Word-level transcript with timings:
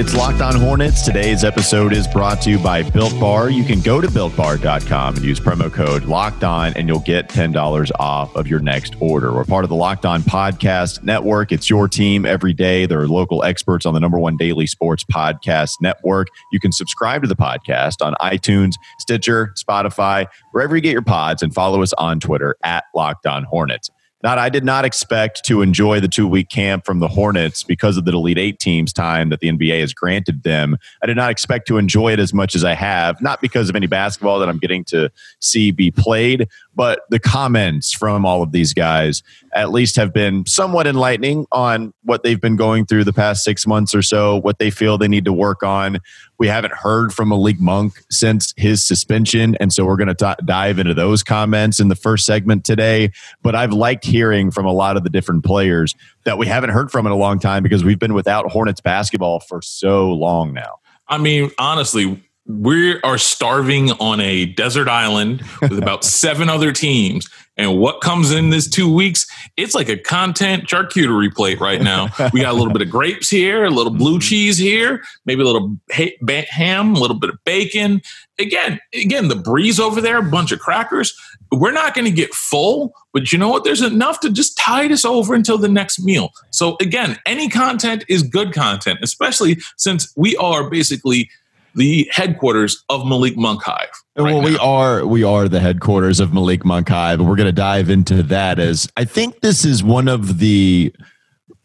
It's 0.00 0.14
Locked 0.14 0.40
On 0.40 0.58
Hornets. 0.58 1.02
Today's 1.02 1.44
episode 1.44 1.92
is 1.92 2.08
brought 2.08 2.40
to 2.40 2.50
you 2.50 2.58
by 2.58 2.82
Built 2.82 3.12
Bar. 3.20 3.50
You 3.50 3.64
can 3.64 3.80
go 3.80 4.00
to 4.00 4.08
builtbar.com 4.08 5.16
and 5.16 5.22
use 5.22 5.38
promo 5.38 5.70
code 5.70 6.04
Locked 6.04 6.42
On, 6.42 6.72
and 6.72 6.88
you'll 6.88 7.00
get 7.00 7.28
$10 7.28 7.90
off 7.98 8.34
of 8.34 8.48
your 8.48 8.60
next 8.60 8.94
order. 8.98 9.30
We're 9.30 9.44
part 9.44 9.62
of 9.62 9.68
the 9.68 9.76
Locked 9.76 10.06
On 10.06 10.22
Podcast 10.22 11.02
Network. 11.02 11.52
It's 11.52 11.68
your 11.68 11.86
team 11.86 12.24
every 12.24 12.54
day. 12.54 12.86
There 12.86 12.98
are 12.98 13.08
local 13.08 13.44
experts 13.44 13.84
on 13.84 13.92
the 13.92 14.00
number 14.00 14.18
one 14.18 14.38
daily 14.38 14.66
sports 14.66 15.04
podcast 15.04 15.72
network. 15.82 16.28
You 16.50 16.60
can 16.60 16.72
subscribe 16.72 17.20
to 17.20 17.28
the 17.28 17.36
podcast 17.36 17.96
on 18.00 18.14
iTunes, 18.22 18.76
Stitcher, 19.00 19.52
Spotify, 19.62 20.24
wherever 20.52 20.76
you 20.76 20.80
get 20.80 20.92
your 20.92 21.02
pods, 21.02 21.42
and 21.42 21.52
follow 21.52 21.82
us 21.82 21.92
on 21.98 22.20
Twitter 22.20 22.56
at 22.64 22.84
Locked 22.94 23.26
On 23.26 23.44
Hornets. 23.44 23.90
Not, 24.22 24.38
I 24.38 24.50
did 24.50 24.64
not 24.64 24.84
expect 24.84 25.44
to 25.46 25.62
enjoy 25.62 25.98
the 26.00 26.08
two 26.08 26.26
week 26.26 26.50
camp 26.50 26.84
from 26.84 26.98
the 26.98 27.08
Hornets 27.08 27.62
because 27.62 27.96
of 27.96 28.04
the 28.04 28.12
Elite 28.12 28.36
Eight 28.36 28.58
teams 28.58 28.92
time 28.92 29.30
that 29.30 29.40
the 29.40 29.48
NBA 29.48 29.80
has 29.80 29.94
granted 29.94 30.42
them. 30.42 30.76
I 31.02 31.06
did 31.06 31.16
not 31.16 31.30
expect 31.30 31.66
to 31.68 31.78
enjoy 31.78 32.12
it 32.12 32.18
as 32.18 32.34
much 32.34 32.54
as 32.54 32.62
I 32.62 32.74
have, 32.74 33.20
not 33.22 33.40
because 33.40 33.70
of 33.70 33.76
any 33.76 33.86
basketball 33.86 34.38
that 34.40 34.48
I'm 34.48 34.58
getting 34.58 34.84
to 34.84 35.10
see 35.38 35.70
be 35.70 35.90
played, 35.90 36.48
but 36.74 37.00
the 37.10 37.18
comments 37.18 37.92
from 37.92 38.24
all 38.24 38.42
of 38.42 38.52
these 38.52 38.72
guys 38.72 39.22
at 39.54 39.70
least 39.70 39.96
have 39.96 40.12
been 40.12 40.46
somewhat 40.46 40.86
enlightening 40.86 41.46
on 41.50 41.92
what 42.04 42.22
they've 42.22 42.40
been 42.40 42.56
going 42.56 42.86
through 42.86 43.04
the 43.04 43.12
past 43.12 43.44
six 43.44 43.66
months 43.66 43.94
or 43.94 44.02
so, 44.02 44.36
what 44.36 44.58
they 44.58 44.70
feel 44.70 44.96
they 44.96 45.08
need 45.08 45.24
to 45.24 45.32
work 45.32 45.62
on. 45.62 45.98
We 46.38 46.46
haven't 46.46 46.72
heard 46.72 47.12
from 47.12 47.28
Malik 47.28 47.60
Monk 47.60 48.02
since 48.10 48.54
his 48.56 48.84
suspension, 48.84 49.56
and 49.60 49.72
so 49.72 49.84
we're 49.84 49.96
going 49.96 50.14
to 50.14 50.36
dive 50.44 50.78
into 50.78 50.94
those 50.94 51.22
comments 51.22 51.80
in 51.80 51.88
the 51.88 51.96
first 51.96 52.24
segment 52.24 52.64
today. 52.64 53.10
But 53.42 53.54
I've 53.54 53.72
liked 53.72 54.04
hearing 54.04 54.50
from 54.50 54.64
a 54.64 54.72
lot 54.72 54.96
of 54.96 55.04
the 55.04 55.10
different 55.10 55.44
players 55.44 55.94
that 56.24 56.38
we 56.38 56.46
haven't 56.46 56.70
heard 56.70 56.90
from 56.90 57.06
in 57.06 57.12
a 57.12 57.16
long 57.16 57.40
time 57.40 57.62
because 57.62 57.84
we've 57.84 57.98
been 57.98 58.14
without 58.14 58.50
Hornets 58.50 58.80
basketball 58.80 59.40
for 59.40 59.60
so 59.60 60.12
long 60.12 60.52
now. 60.52 60.76
I 61.08 61.18
mean, 61.18 61.50
honestly, 61.58 62.22
we 62.58 63.00
are 63.02 63.18
starving 63.18 63.92
on 63.92 64.20
a 64.20 64.46
desert 64.46 64.88
island 64.88 65.42
with 65.60 65.78
about 65.78 66.04
seven 66.04 66.48
other 66.48 66.72
teams. 66.72 67.28
And 67.56 67.78
what 67.78 68.00
comes 68.00 68.32
in 68.32 68.48
this 68.48 68.68
two 68.68 68.92
weeks? 68.92 69.26
It's 69.58 69.74
like 69.74 69.90
a 69.90 69.98
content 69.98 70.64
charcuterie 70.64 71.32
plate 71.34 71.60
right 71.60 71.82
now. 71.82 72.08
We 72.32 72.40
got 72.40 72.52
a 72.52 72.56
little 72.56 72.72
bit 72.72 72.80
of 72.80 72.88
grapes 72.88 73.28
here, 73.28 73.64
a 73.64 73.70
little 73.70 73.92
blue 73.92 74.12
mm-hmm. 74.12 74.20
cheese 74.20 74.56
here, 74.56 75.02
maybe 75.26 75.42
a 75.42 75.44
little 75.44 75.76
ham, 75.90 76.94
a 76.94 76.98
little 76.98 77.18
bit 77.18 77.28
of 77.28 77.36
bacon. 77.44 78.00
Again, 78.38 78.80
again, 78.94 79.28
the 79.28 79.36
breeze 79.36 79.78
over 79.78 80.00
there, 80.00 80.18
a 80.18 80.22
bunch 80.22 80.52
of 80.52 80.60
crackers. 80.60 81.12
We're 81.52 81.72
not 81.72 81.94
going 81.94 82.06
to 82.06 82.10
get 82.10 82.32
full, 82.32 82.94
but 83.12 83.30
you 83.30 83.36
know 83.36 83.50
what? 83.50 83.64
There's 83.64 83.82
enough 83.82 84.20
to 84.20 84.30
just 84.30 84.56
tide 84.56 84.92
us 84.92 85.04
over 85.04 85.34
until 85.34 85.58
the 85.58 85.68
next 85.68 86.02
meal. 86.02 86.30
So 86.50 86.78
again, 86.80 87.18
any 87.26 87.50
content 87.50 88.04
is 88.08 88.22
good 88.22 88.54
content, 88.54 89.00
especially 89.02 89.58
since 89.76 90.10
we 90.16 90.34
are 90.36 90.70
basically 90.70 91.28
the 91.74 92.08
headquarters 92.12 92.84
of 92.88 93.06
Malik 93.06 93.36
Monk 93.36 93.62
Hive. 93.62 93.88
Right 94.16 94.34
well, 94.34 94.42
now. 94.42 94.48
we 94.48 94.58
are 94.58 95.06
we 95.06 95.24
are 95.24 95.48
the 95.48 95.60
headquarters 95.60 96.20
of 96.20 96.32
Malik 96.32 96.64
Monk 96.64 96.88
Hive, 96.88 97.20
we're 97.20 97.36
going 97.36 97.46
to 97.46 97.52
dive 97.52 97.90
into 97.90 98.22
that. 98.24 98.58
As 98.58 98.88
I 98.96 99.04
think 99.04 99.40
this 99.40 99.64
is 99.64 99.82
one 99.82 100.08
of 100.08 100.38
the 100.38 100.94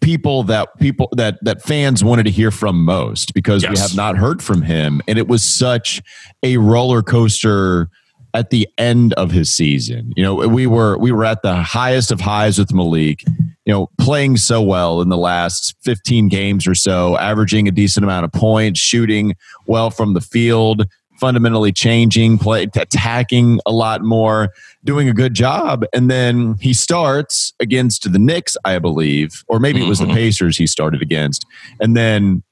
people 0.02 0.44
that 0.44 0.70
people 0.80 1.09
that 1.14 1.38
that 1.42 1.64
fans 1.64 2.03
wanted 2.03 2.23
to 2.23 2.31
hear 2.31 2.52
from 2.52 2.86
most 2.86 3.33
because 3.33 3.64
yes. 3.64 3.72
we 3.72 3.80
have 3.80 3.95
not 3.95 4.17
heard 4.17 4.44
from 4.44 4.61
him, 4.61 5.02
and 5.08 5.17
it 5.17 5.28
was 5.28 5.44
such 5.44 6.02
a 6.44 6.58
roller 6.58 7.02
coaster 7.02 7.89
at 8.36 8.52
the 8.52 8.67
end 8.78 9.14
of 9.14 9.31
his 9.31 9.52
season. 9.52 10.14
You 10.15 10.23
know, 10.23 10.36
we 10.36 10.67
were 10.67 10.98
we 10.98 11.11
were 11.11 11.26
at 11.26 11.42
the 11.42 11.55
highest 11.55 12.11
of 12.11 12.21
highs 12.21 12.59
with 12.59 12.73
Malik 12.73 13.23
you 13.65 13.73
know, 13.73 13.89
playing 13.98 14.37
so 14.37 14.61
well 14.61 15.02
in 15.02 15.09
the 15.09 15.17
last 15.17 15.76
15 15.82 16.30
games 16.30 16.67
or 16.67 16.76
so, 16.76 17.17
averaging 17.17 17.67
a 17.67 17.71
decent 17.71 18.04
amount 18.04 18.23
of 18.23 18.32
points, 18.32 18.80
shooting 18.80 19.36
well 19.65 19.89
from 19.89 20.14
the 20.14 20.21
field, 20.21 20.86
fundamentally 21.20 21.71
changing, 21.71 22.37
play, 22.37 22.64
attacking 22.64 23.59
a 23.65 23.71
lot 23.71 24.02
more, 24.02 24.49
doing 24.83 25.09
a 25.09 25.14
good 25.14 25.33
job. 25.33 25.86
And 25.93 26.09
then 26.09 26.55
he 26.59 26.73
starts 26.73 27.53
against 27.59 28.11
the 28.11 28.20
Knicks, 28.20 28.55
I 28.65 28.77
believe, 28.80 29.43
or 29.48 29.59
maybe 29.59 29.83
it 29.83 29.87
was 29.87 29.99
the 29.99 30.05
mm-hmm. 30.05 30.15
Pacers 30.15 30.58
he 30.58 30.67
started 30.67 31.02
against. 31.02 31.45
And 31.80 31.95
then 31.95 32.43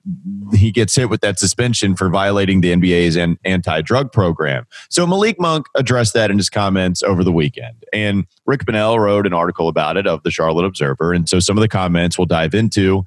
he 0.54 0.72
gets 0.72 0.96
hit 0.96 1.10
with 1.10 1.22
that 1.22 1.40
suspension 1.40 1.96
for 1.96 2.10
violating 2.10 2.62
the 2.62 2.74
NBA's 2.74 3.18
anti 3.44 3.82
drug 3.82 4.12
program. 4.12 4.66
So 4.90 5.06
Malik 5.06 5.40
Monk 5.40 5.68
addressed 5.76 6.14
that 6.14 6.32
in 6.32 6.38
his 6.38 6.50
comments 6.50 7.04
over 7.04 7.24
the 7.24 7.32
weekend. 7.32 7.84
And 7.94 8.26
Rick 8.46 8.66
Bonnell 8.66 9.00
wrote 9.00 9.28
an 9.28 9.34
article 9.34 9.68
about 9.68 9.98
it 9.98 10.08
of 10.08 10.24
the 10.24 10.32
Charlotte 10.32 10.66
Observer. 10.66 11.14
And 11.14 11.30
so 11.30 11.40
some 11.40 11.58
of 11.58 11.62
the 11.62 11.70
comments 11.70 12.18
we'll 12.18 12.26
dive 12.26 12.54
into. 12.54 13.04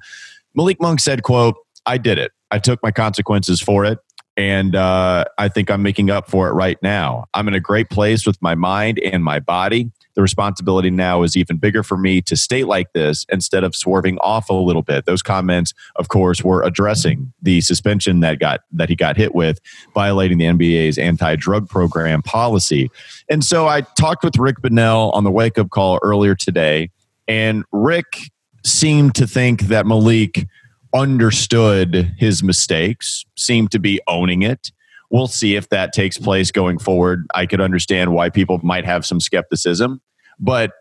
Malik 0.55 0.81
Monk 0.81 0.99
said, 0.99 1.23
quote, 1.23 1.55
I 1.85 1.97
did 1.97 2.17
it. 2.17 2.31
I 2.49 2.59
took 2.59 2.81
my 2.81 2.91
consequences 2.91 3.61
for 3.61 3.85
it 3.85 3.99
and 4.37 4.75
uh, 4.75 5.25
I 5.39 5.49
think 5.49 5.71
I'm 5.71 5.81
making 5.81 6.11
up 6.11 6.29
for 6.29 6.47
it 6.47 6.51
right 6.51 6.77
now. 6.83 7.25
I'm 7.33 7.47
in 7.47 7.55
a 7.55 7.59
great 7.59 7.89
place 7.89 8.27
with 8.27 8.39
my 8.39 8.53
mind 8.53 8.99
and 8.99 9.23
my 9.23 9.39
body. 9.39 9.91
The 10.13 10.21
responsibility 10.21 10.91
now 10.91 11.23
is 11.23 11.35
even 11.35 11.57
bigger 11.57 11.81
for 11.81 11.97
me 11.97 12.21
to 12.23 12.35
state 12.35 12.67
like 12.67 12.93
this 12.93 13.25
instead 13.29 13.63
of 13.63 13.75
swerving 13.75 14.19
off 14.19 14.49
a 14.49 14.53
little 14.53 14.83
bit. 14.83 15.05
Those 15.05 15.23
comments, 15.23 15.73
of 15.95 16.09
course, 16.09 16.43
were 16.43 16.61
addressing 16.61 17.33
the 17.41 17.61
suspension 17.61 18.19
that 18.19 18.39
got 18.39 18.61
that 18.71 18.89
he 18.89 18.95
got 18.95 19.17
hit 19.17 19.33
with, 19.33 19.59
violating 19.95 20.37
the 20.37 20.45
NBA's 20.45 20.99
anti-drug 20.99 21.67
program 21.67 22.21
policy. 22.21 22.91
And 23.29 23.43
so 23.43 23.67
I 23.67 23.81
talked 23.81 24.23
with 24.23 24.37
Rick 24.37 24.61
Bonnell 24.61 25.11
on 25.11 25.23
the 25.23 25.31
wake 25.31 25.57
up 25.57 25.71
call 25.71 25.99
earlier 26.03 26.35
today, 26.35 26.91
and 27.27 27.63
Rick 27.71 28.31
seemed 28.63 29.15
to 29.15 29.25
think 29.25 29.61
that 29.63 29.85
Malik 29.85 30.47
understood 30.93 32.13
his 32.17 32.43
mistakes, 32.43 33.25
seemed 33.35 33.71
to 33.71 33.79
be 33.79 33.99
owning 34.07 34.43
it. 34.43 34.71
We'll 35.09 35.27
see 35.27 35.55
if 35.55 35.69
that 35.69 35.93
takes 35.93 36.17
place 36.17 36.51
going 36.51 36.79
forward. 36.79 37.25
I 37.33 37.45
could 37.45 37.61
understand 37.61 38.13
why 38.13 38.29
people 38.29 38.59
might 38.63 38.85
have 38.85 39.05
some 39.05 39.19
skepticism, 39.19 40.01
but 40.39 40.71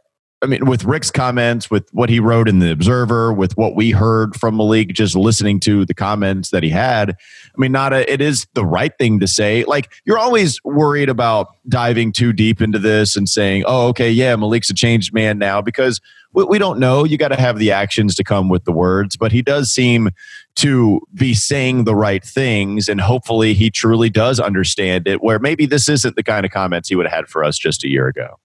I 0.46 0.48
mean, 0.48 0.66
with 0.66 0.84
Rick's 0.84 1.10
comments, 1.10 1.72
with 1.72 1.88
what 1.92 2.08
he 2.08 2.20
wrote 2.20 2.48
in 2.48 2.60
the 2.60 2.70
Observer, 2.70 3.32
with 3.32 3.56
what 3.56 3.74
we 3.74 3.90
heard 3.90 4.36
from 4.36 4.56
Malik, 4.56 4.90
just 4.90 5.16
listening 5.16 5.58
to 5.60 5.84
the 5.84 5.92
comments 5.92 6.50
that 6.50 6.62
he 6.62 6.68
had, 6.70 7.10
I 7.10 7.58
mean, 7.58 7.72
not 7.72 7.92
a, 7.92 8.08
it 8.08 8.20
is 8.20 8.46
the 8.54 8.64
right 8.64 8.96
thing 8.96 9.18
to 9.18 9.26
say. 9.26 9.64
Like, 9.64 9.92
you're 10.04 10.18
always 10.18 10.62
worried 10.62 11.08
about 11.08 11.48
diving 11.68 12.12
too 12.12 12.32
deep 12.32 12.62
into 12.62 12.78
this 12.78 13.16
and 13.16 13.28
saying, 13.28 13.64
oh, 13.66 13.88
okay, 13.88 14.08
yeah, 14.08 14.36
Malik's 14.36 14.70
a 14.70 14.74
changed 14.74 15.12
man 15.12 15.36
now, 15.36 15.60
because 15.60 16.00
we, 16.32 16.44
we 16.44 16.58
don't 16.60 16.78
know. 16.78 17.02
You 17.02 17.18
got 17.18 17.28
to 17.28 17.40
have 17.40 17.58
the 17.58 17.72
actions 17.72 18.14
to 18.14 18.22
come 18.22 18.48
with 18.48 18.62
the 18.62 18.72
words, 18.72 19.16
but 19.16 19.32
he 19.32 19.42
does 19.42 19.72
seem 19.72 20.10
to 20.58 21.00
be 21.12 21.34
saying 21.34 21.84
the 21.84 21.96
right 21.96 22.24
things, 22.24 22.88
and 22.88 23.00
hopefully 23.00 23.52
he 23.52 23.68
truly 23.68 24.10
does 24.10 24.38
understand 24.38 25.08
it, 25.08 25.24
where 25.24 25.40
maybe 25.40 25.66
this 25.66 25.88
isn't 25.88 26.14
the 26.14 26.22
kind 26.22 26.46
of 26.46 26.52
comments 26.52 26.88
he 26.88 26.94
would 26.94 27.06
have 27.06 27.16
had 27.16 27.26
for 27.26 27.42
us 27.42 27.58
just 27.58 27.82
a 27.82 27.88
year 27.88 28.06
ago. 28.06 28.38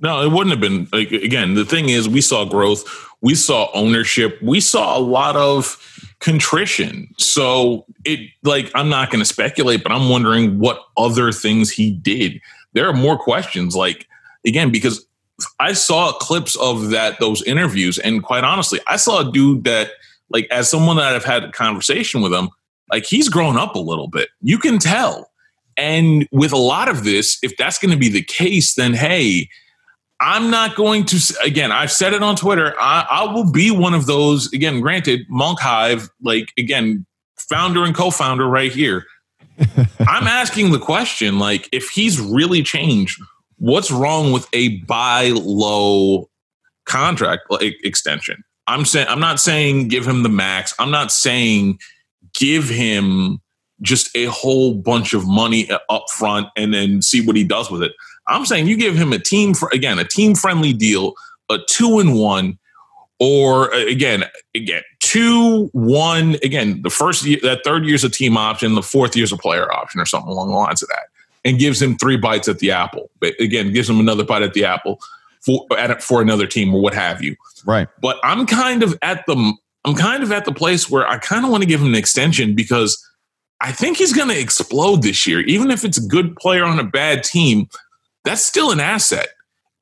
No, 0.00 0.22
it 0.22 0.32
wouldn't 0.32 0.50
have 0.50 0.60
been. 0.60 0.88
Like, 0.92 1.12
again, 1.12 1.54
the 1.54 1.64
thing 1.64 1.88
is, 1.88 2.08
we 2.08 2.20
saw 2.20 2.44
growth, 2.44 2.84
we 3.20 3.34
saw 3.34 3.70
ownership, 3.72 4.38
we 4.42 4.60
saw 4.60 4.96
a 4.96 5.00
lot 5.00 5.36
of 5.36 5.78
contrition. 6.20 7.08
So 7.18 7.86
it, 8.04 8.30
like, 8.42 8.70
I'm 8.74 8.88
not 8.88 9.10
going 9.10 9.20
to 9.20 9.24
speculate, 9.24 9.82
but 9.82 9.92
I'm 9.92 10.08
wondering 10.08 10.58
what 10.58 10.80
other 10.96 11.32
things 11.32 11.70
he 11.70 11.90
did. 11.90 12.40
There 12.72 12.88
are 12.88 12.92
more 12.92 13.16
questions, 13.16 13.76
like, 13.76 14.08
again, 14.44 14.70
because 14.70 15.06
I 15.60 15.72
saw 15.72 16.12
clips 16.12 16.56
of 16.56 16.90
that 16.90 17.18
those 17.20 17.42
interviews, 17.42 17.98
and 17.98 18.22
quite 18.22 18.44
honestly, 18.44 18.80
I 18.86 18.96
saw 18.96 19.26
a 19.26 19.32
dude 19.32 19.64
that, 19.64 19.90
like, 20.30 20.46
as 20.50 20.68
someone 20.68 20.96
that 20.96 21.14
I've 21.14 21.24
had 21.24 21.44
a 21.44 21.52
conversation 21.52 22.20
with 22.20 22.32
him, 22.32 22.50
like 22.90 23.06
he's 23.06 23.28
grown 23.28 23.56
up 23.56 23.74
a 23.74 23.80
little 23.80 24.08
bit. 24.08 24.28
You 24.40 24.58
can 24.58 24.78
tell. 24.78 25.30
And 25.76 26.28
with 26.30 26.52
a 26.52 26.58
lot 26.58 26.88
of 26.88 27.04
this, 27.04 27.38
if 27.42 27.56
that's 27.56 27.78
going 27.78 27.90
to 27.90 27.98
be 27.98 28.08
the 28.08 28.22
case, 28.22 28.74
then 28.74 28.94
hey, 28.94 29.48
I'm 30.20 30.50
not 30.50 30.76
going 30.76 31.04
to, 31.06 31.34
again, 31.44 31.72
I've 31.72 31.92
said 31.92 32.12
it 32.12 32.22
on 32.22 32.36
Twitter. 32.36 32.74
I, 32.78 33.06
I 33.10 33.32
will 33.32 33.50
be 33.50 33.70
one 33.70 33.94
of 33.94 34.06
those, 34.06 34.52
again, 34.52 34.80
granted, 34.80 35.22
Monk 35.28 35.60
Hive, 35.60 36.08
like, 36.22 36.52
again, 36.58 37.04
founder 37.36 37.84
and 37.84 37.94
co 37.94 38.10
founder 38.10 38.46
right 38.46 38.72
here. 38.72 39.04
I'm 40.00 40.26
asking 40.26 40.72
the 40.72 40.78
question, 40.78 41.38
like, 41.38 41.68
if 41.72 41.88
he's 41.88 42.20
really 42.20 42.62
changed, 42.62 43.20
what's 43.58 43.90
wrong 43.90 44.32
with 44.32 44.48
a 44.52 44.78
buy 44.82 45.32
low 45.34 46.28
contract 46.86 47.42
like, 47.50 47.76
extension? 47.84 48.42
I'm 48.66 48.84
saying, 48.84 49.08
I'm 49.08 49.20
not 49.20 49.40
saying 49.40 49.88
give 49.88 50.06
him 50.06 50.22
the 50.22 50.28
max. 50.28 50.74
I'm 50.78 50.90
not 50.90 51.12
saying 51.12 51.78
give 52.34 52.68
him 52.68 53.40
just 53.82 54.14
a 54.16 54.26
whole 54.26 54.74
bunch 54.74 55.12
of 55.12 55.26
money 55.26 55.68
up 55.88 56.04
front 56.10 56.48
and 56.56 56.72
then 56.72 57.02
see 57.02 57.24
what 57.24 57.36
he 57.36 57.44
does 57.44 57.70
with 57.70 57.82
it. 57.82 57.92
I'm 58.26 58.46
saying 58.46 58.66
you 58.66 58.76
give 58.76 58.96
him 58.96 59.12
a 59.12 59.18
team 59.18 59.54
for 59.54 59.68
again 59.72 59.98
a 59.98 60.04
team 60.04 60.34
friendly 60.34 60.72
deal, 60.72 61.14
a 61.50 61.58
two 61.68 61.98
and 61.98 62.18
one, 62.18 62.58
or 63.18 63.72
uh, 63.74 63.86
again 63.86 64.24
again 64.54 64.82
two, 65.14 65.70
one. 65.72 66.36
Again, 66.42 66.82
the 66.82 66.90
first 66.90 67.24
year, 67.24 67.38
that 67.42 67.62
third 67.62 67.84
year's 67.84 68.02
a 68.02 68.08
team 68.08 68.36
option, 68.36 68.74
the 68.74 68.82
fourth 68.82 69.14
year's 69.14 69.32
a 69.32 69.36
player 69.36 69.72
option, 69.72 70.00
or 70.00 70.06
something 70.06 70.30
along 70.30 70.48
the 70.48 70.56
lines 70.56 70.82
of 70.82 70.88
that, 70.88 71.06
and 71.44 71.58
gives 71.58 71.80
him 71.80 71.96
three 71.96 72.16
bites 72.16 72.48
at 72.48 72.58
the 72.58 72.72
apple. 72.72 73.10
But 73.20 73.38
again, 73.38 73.72
gives 73.72 73.88
him 73.88 74.00
another 74.00 74.24
bite 74.24 74.42
at 74.42 74.54
the 74.54 74.64
apple 74.64 74.98
for 75.40 75.66
at 75.78 76.02
for 76.02 76.20
another 76.20 76.48
team 76.48 76.74
or 76.74 76.80
what 76.80 76.94
have 76.94 77.22
you. 77.22 77.36
Right. 77.64 77.86
But 78.00 78.18
I'm 78.24 78.44
kind 78.44 78.82
of 78.82 78.98
at 79.02 79.24
the 79.26 79.54
I'm 79.84 79.94
kind 79.94 80.24
of 80.24 80.32
at 80.32 80.46
the 80.46 80.52
place 80.52 80.90
where 80.90 81.06
I 81.06 81.18
kind 81.18 81.44
of 81.44 81.50
want 81.52 81.62
to 81.62 81.68
give 81.68 81.80
him 81.80 81.88
an 81.88 81.94
extension 81.94 82.56
because 82.56 83.00
I 83.60 83.70
think 83.70 83.98
he's 83.98 84.12
going 84.12 84.28
to 84.28 84.38
explode 84.38 85.02
this 85.02 85.26
year. 85.28 85.40
Even 85.40 85.70
if 85.70 85.84
it's 85.84 85.98
a 85.98 86.06
good 86.06 86.34
player 86.36 86.64
on 86.64 86.80
a 86.80 86.84
bad 86.84 87.22
team, 87.22 87.68
that's 88.24 88.44
still 88.44 88.70
an 88.70 88.80
asset. 88.80 89.28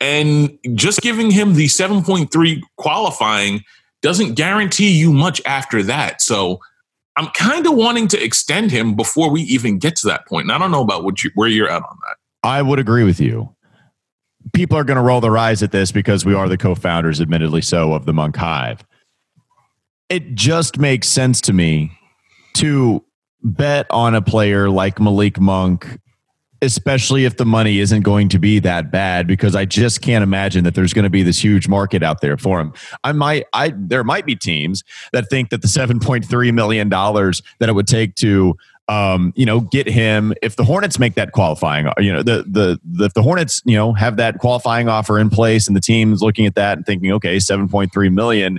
And 0.01 0.59
just 0.75 1.01
giving 1.01 1.31
him 1.31 1.55
the 1.55 1.67
7.3 1.67 2.61
qualifying 2.77 3.63
doesn't 4.03 4.35
guarantee 4.35 4.91
you 4.91 5.13
much 5.13 5.41
after 5.47 5.83
that. 5.85 6.21
So 6.21 6.61
I'm 7.17 7.29
kind 7.29 7.67
of 7.67 7.75
wanting 7.75 8.09
to 8.09 8.23
extend 8.23 8.71
him 8.71 8.95
before 8.95 9.31
we 9.31 9.43
even 9.43 9.79
get 9.79 9.97
to 9.97 10.09
that 10.09 10.27
point. 10.27 10.45
And 10.45 10.53
I 10.53 10.59
don't 10.59 10.73
know 10.73 10.83
about 10.83 11.05
what 11.05 11.23
you, 11.23 11.31
where 11.35 11.49
you're 11.49 11.69
at 11.69 11.83
on 11.83 11.99
that. 12.07 12.17
I 12.43 12.63
would 12.63 12.81
agree 12.81 13.05
with 13.05 13.21
you. 13.21 13.55
People 14.53 14.77
are 14.77 14.85
going 14.85 14.97
to 14.97 15.03
roll 15.03 15.21
their 15.21 15.39
eyes 15.39 15.63
at 15.63 15.71
this 15.71 15.93
because 15.93 16.25
we 16.25 16.35
are 16.35 16.49
the 16.49 16.59
co-founders, 16.59 17.21
admittedly 17.21 17.63
so, 17.63 17.93
of 17.93 18.07
the 18.07 18.13
Monk 18.13 18.37
Hive. 18.37 18.85
It 20.09 20.35
just 20.35 20.79
makes 20.79 21.07
sense 21.07 21.41
to 21.43 21.53
me 21.53 21.97
to 22.55 23.05
bet 23.45 23.87
on 23.91 24.17
a 24.17 24.23
player 24.23 24.69
like 24.69 25.01
Malik 25.01 25.39
Monk 25.39 26.01
especially 26.63 27.25
if 27.25 27.37
the 27.37 27.45
money 27.45 27.81
isn't 27.81 28.03
going 28.03 28.29
to 28.31 28.39
be 28.39 28.61
that 28.61 28.91
bad 28.91 29.27
because 29.27 29.55
I 29.55 29.65
just 29.65 30.01
can't 30.01 30.23
imagine 30.23 30.63
that 30.65 30.75
there's 30.75 30.95
going 30.95 31.03
to 31.03 31.11
be 31.11 31.25
this 31.25 31.43
huge 31.43 31.69
market 31.69 32.03
out 32.03 32.21
there 32.21 32.37
for 32.37 32.61
him. 32.61 32.73
I 33.05 33.13
might 33.13 33.45
I 33.53 33.75
there 33.77 34.05
might 34.05 34.25
be 34.25 34.37
teams 34.37 34.85
that 35.13 35.29
think 35.29 35.51
that 35.51 35.61
the 35.61 35.69
7.3 35.69 36.55
million 36.55 36.89
dollars 36.89 37.43
that 37.59 37.69
it 37.69 37.73
would 37.73 37.89
take 37.89 38.15
to 38.17 38.57
um, 38.89 39.33
you 39.37 39.47
know, 39.47 39.61
get 39.61 39.89
him 39.89 40.35
if 40.43 40.57
the 40.57 40.65
Hornets 40.65 40.99
make 40.99 41.15
that 41.15 41.33
qualifying, 41.33 41.89
you 41.99 42.13
know, 42.13 42.23
the, 42.23 42.45
the 42.47 42.81
the 42.85 43.05
if 43.05 43.15
the 43.15 43.23
Hornets, 43.23 43.63
you 43.65 43.77
know, 43.77 43.93
have 43.93 44.17
that 44.17 44.39
qualifying 44.39 44.89
offer 44.89 45.19
in 45.19 45.31
place 45.31 45.67
and 45.67 45.77
the 45.77 45.81
team's 45.81 46.21
looking 46.21 46.47
at 46.47 46.57
that 46.57 46.79
and 46.79 46.87
thinking, 46.87 47.13
okay, 47.13 47.37
7.3 47.37 48.13
million, 48.13 48.59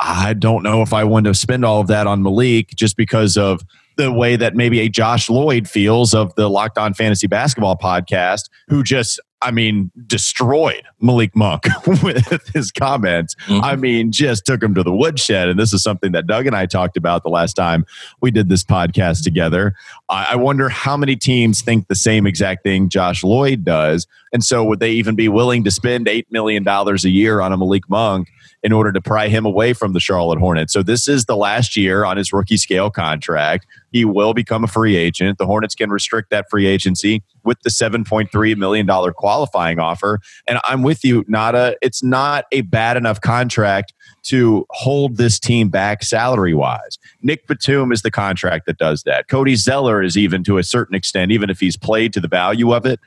I 0.00 0.32
don't 0.32 0.62
know 0.62 0.80
if 0.80 0.94
I 0.94 1.04
want 1.04 1.26
to 1.26 1.34
spend 1.34 1.64
all 1.64 1.80
of 1.80 1.88
that 1.88 2.06
on 2.06 2.22
Malik 2.22 2.70
just 2.74 2.96
because 2.96 3.36
of 3.36 3.62
the 3.96 4.12
way 4.12 4.36
that 4.36 4.54
maybe 4.54 4.80
a 4.80 4.88
Josh 4.88 5.28
Lloyd 5.28 5.68
feels 5.68 6.14
of 6.14 6.34
the 6.34 6.48
Locked 6.48 6.78
On 6.78 6.94
Fantasy 6.94 7.26
Basketball 7.26 7.76
podcast, 7.76 8.48
who 8.68 8.82
just, 8.82 9.20
I 9.42 9.50
mean, 9.50 9.90
destroyed 10.06 10.82
Malik 11.00 11.34
Monk 11.34 11.64
with 12.02 12.48
his 12.52 12.70
comments. 12.70 13.34
Mm-hmm. 13.46 13.64
I 13.64 13.76
mean, 13.76 14.12
just 14.12 14.44
took 14.44 14.62
him 14.62 14.74
to 14.74 14.82
the 14.82 14.94
woodshed. 14.94 15.48
And 15.48 15.58
this 15.58 15.72
is 15.72 15.82
something 15.82 16.12
that 16.12 16.26
Doug 16.26 16.46
and 16.46 16.54
I 16.54 16.66
talked 16.66 16.96
about 16.96 17.22
the 17.22 17.30
last 17.30 17.54
time 17.54 17.86
we 18.20 18.30
did 18.30 18.48
this 18.48 18.62
podcast 18.62 19.24
together. 19.24 19.74
I 20.08 20.36
wonder 20.36 20.68
how 20.68 20.96
many 20.96 21.16
teams 21.16 21.62
think 21.62 21.88
the 21.88 21.94
same 21.94 22.26
exact 22.26 22.64
thing 22.64 22.88
Josh 22.88 23.24
Lloyd 23.24 23.64
does. 23.64 24.06
And 24.32 24.44
so 24.44 24.62
would 24.64 24.80
they 24.80 24.92
even 24.92 25.16
be 25.16 25.28
willing 25.28 25.64
to 25.64 25.70
spend 25.70 26.06
$8 26.06 26.26
million 26.30 26.66
a 26.68 26.94
year 27.08 27.40
on 27.40 27.52
a 27.52 27.56
Malik 27.56 27.88
Monk? 27.88 28.28
in 28.62 28.72
order 28.72 28.92
to 28.92 29.00
pry 29.00 29.28
him 29.28 29.46
away 29.46 29.72
from 29.72 29.92
the 29.92 30.00
Charlotte 30.00 30.38
Hornets. 30.38 30.72
So 30.72 30.82
this 30.82 31.08
is 31.08 31.24
the 31.24 31.36
last 31.36 31.76
year 31.76 32.04
on 32.04 32.16
his 32.16 32.32
rookie 32.32 32.58
scale 32.58 32.90
contract. 32.90 33.66
He 33.90 34.04
will 34.04 34.34
become 34.34 34.64
a 34.64 34.68
free 34.68 34.96
agent. 34.96 35.38
The 35.38 35.46
Hornets 35.46 35.74
can 35.74 35.90
restrict 35.90 36.30
that 36.30 36.46
free 36.50 36.66
agency 36.66 37.22
with 37.44 37.60
the 37.62 37.70
$7.3 37.70 38.56
million 38.56 38.86
qualifying 39.12 39.78
offer. 39.78 40.20
And 40.46 40.58
I'm 40.64 40.82
with 40.82 41.04
you, 41.04 41.24
Nada. 41.28 41.76
It's 41.82 42.02
not 42.02 42.44
a 42.52 42.60
bad 42.62 42.96
enough 42.96 43.20
contract 43.20 43.92
to 44.24 44.66
hold 44.70 45.16
this 45.16 45.38
team 45.38 45.68
back 45.68 46.02
salary 46.02 46.54
wise. 46.54 46.98
Nick 47.22 47.46
Batum 47.46 47.92
is 47.92 48.02
the 48.02 48.10
contract 48.10 48.66
that 48.66 48.78
does 48.78 49.02
that. 49.04 49.28
Cody 49.28 49.56
Zeller 49.56 50.02
is 50.02 50.16
even 50.16 50.44
to 50.44 50.58
a 50.58 50.62
certain 50.62 50.94
extent, 50.94 51.32
even 51.32 51.50
if 51.50 51.60
he's 51.60 51.76
played 51.76 52.12
to 52.12 52.20
the 52.20 52.28
value 52.28 52.72
of 52.74 52.86
it. 52.86 53.00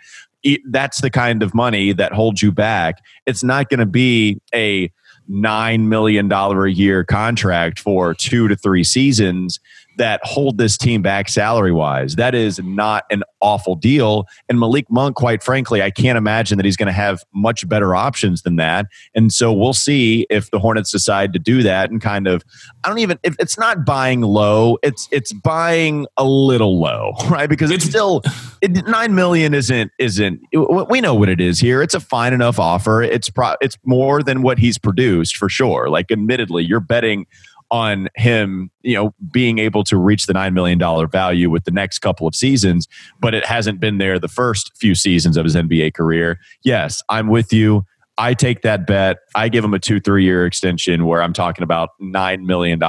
That's 0.65 1.01
the 1.01 1.09
kind 1.09 1.41
of 1.41 1.53
money 1.53 1.93
that 1.93 2.11
holds 2.11 2.41
you 2.41 2.51
back. 2.51 3.01
It's 3.25 3.43
not 3.43 3.69
going 3.69 3.79
to 3.79 3.85
be 3.85 4.41
a 4.53 4.91
nine 5.27 5.87
million 5.87 6.27
dollar 6.27 6.65
a 6.65 6.71
year 6.71 7.03
contract 7.03 7.79
for 7.79 8.13
two 8.13 8.47
to 8.49 8.55
three 8.55 8.83
seasons 8.83 9.59
that 9.97 10.21
hold 10.23 10.57
this 10.57 10.77
team 10.77 11.01
back 11.01 11.29
salary 11.29 11.71
wise. 11.71 12.15
That 12.15 12.35
is 12.35 12.59
not 12.59 13.05
an 13.11 13.23
awful 13.41 13.75
deal. 13.75 14.25
And 14.49 14.59
Malik 14.59 14.89
Monk, 14.89 15.15
quite 15.15 15.43
frankly, 15.43 15.81
I 15.81 15.91
can't 15.91 16.17
imagine 16.17 16.57
that 16.57 16.65
he's 16.65 16.77
going 16.77 16.87
to 16.87 16.93
have 16.93 17.23
much 17.33 17.67
better 17.67 17.95
options 17.95 18.41
than 18.41 18.55
that. 18.55 18.87
And 19.13 19.31
so 19.31 19.53
we'll 19.53 19.73
see 19.73 20.25
if 20.29 20.49
the 20.51 20.59
Hornets 20.59 20.91
decide 20.91 21.33
to 21.33 21.39
do 21.39 21.63
that 21.63 21.91
and 21.91 22.01
kind 22.01 22.27
of 22.27 22.43
I 22.83 22.89
don't 22.89 22.99
even 22.99 23.19
if 23.23 23.35
it's 23.39 23.57
not 23.57 23.85
buying 23.85 24.21
low, 24.21 24.77
it's 24.81 25.07
it's 25.11 25.33
buying 25.33 26.07
a 26.17 26.23
little 26.23 26.79
low, 26.79 27.13
right? 27.29 27.49
Because 27.49 27.71
it's 27.71 27.85
still 27.85 28.21
it, 28.61 28.87
9 28.87 29.15
million 29.15 29.53
isn't 29.53 29.91
isn't 29.99 30.41
we 30.89 31.01
know 31.01 31.15
what 31.15 31.29
it 31.29 31.41
is 31.41 31.59
here. 31.59 31.81
It's 31.81 31.93
a 31.93 31.99
fine 31.99 32.33
enough 32.33 32.59
offer. 32.59 33.01
It's 33.01 33.29
pro, 33.29 33.55
it's 33.61 33.77
more 33.85 34.23
than 34.23 34.41
what 34.41 34.57
he's 34.57 34.77
produced 34.77 35.37
for 35.37 35.49
sure. 35.49 35.89
Like 35.89 36.11
admittedly, 36.11 36.63
you're 36.63 36.79
betting 36.79 37.27
on 37.73 38.07
him, 38.15 38.69
you 38.83 38.93
know, 38.93 39.15
being 39.31 39.57
able 39.57 39.83
to 39.83 39.97
reach 39.97 40.27
the 40.27 40.33
$9 40.33 40.53
million 40.53 40.79
value 41.09 41.49
with 41.49 41.63
the 41.63 41.71
next 41.71 41.99
couple 41.99 42.27
of 42.27 42.35
seasons, 42.35 42.87
but 43.19 43.33
it 43.33 43.43
hasn't 43.43 43.79
been 43.79 43.97
there 43.97 44.19
the 44.19 44.27
first 44.27 44.71
few 44.77 44.93
seasons 44.93 45.37
of 45.37 45.43
his 45.43 45.55
NBA 45.55 45.95
career. 45.95 46.39
Yes, 46.61 47.01
I'm 47.09 47.29
with 47.29 47.51
you. 47.51 47.83
I 48.15 48.35
take 48.35 48.61
that 48.61 48.85
bet. 48.85 49.17
I 49.33 49.49
give 49.49 49.65
him 49.65 49.73
a 49.73 49.79
two, 49.79 49.99
three 49.99 50.23
year 50.23 50.45
extension 50.45 51.07
where 51.07 51.23
I'm 51.23 51.33
talking 51.33 51.63
about 51.63 51.89
$9 51.99 52.43
million 52.45 52.79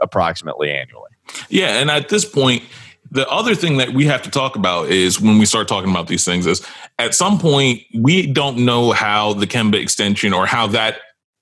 approximately 0.00 0.70
annually. 0.70 1.10
Yeah. 1.50 1.78
And 1.78 1.90
at 1.90 2.08
this 2.08 2.24
point, 2.24 2.62
the 3.10 3.28
other 3.28 3.54
thing 3.54 3.76
that 3.76 3.90
we 3.90 4.06
have 4.06 4.22
to 4.22 4.30
talk 4.30 4.56
about 4.56 4.88
is 4.88 5.20
when 5.20 5.36
we 5.36 5.44
start 5.44 5.68
talking 5.68 5.90
about 5.90 6.08
these 6.08 6.24
things 6.24 6.46
is 6.46 6.66
at 6.98 7.14
some 7.14 7.38
point 7.38 7.82
we 7.94 8.26
don't 8.26 8.56
know 8.64 8.92
how 8.92 9.34
the 9.34 9.46
Kemba 9.46 9.74
extension 9.74 10.32
or 10.32 10.46
how 10.46 10.66
that 10.68 10.96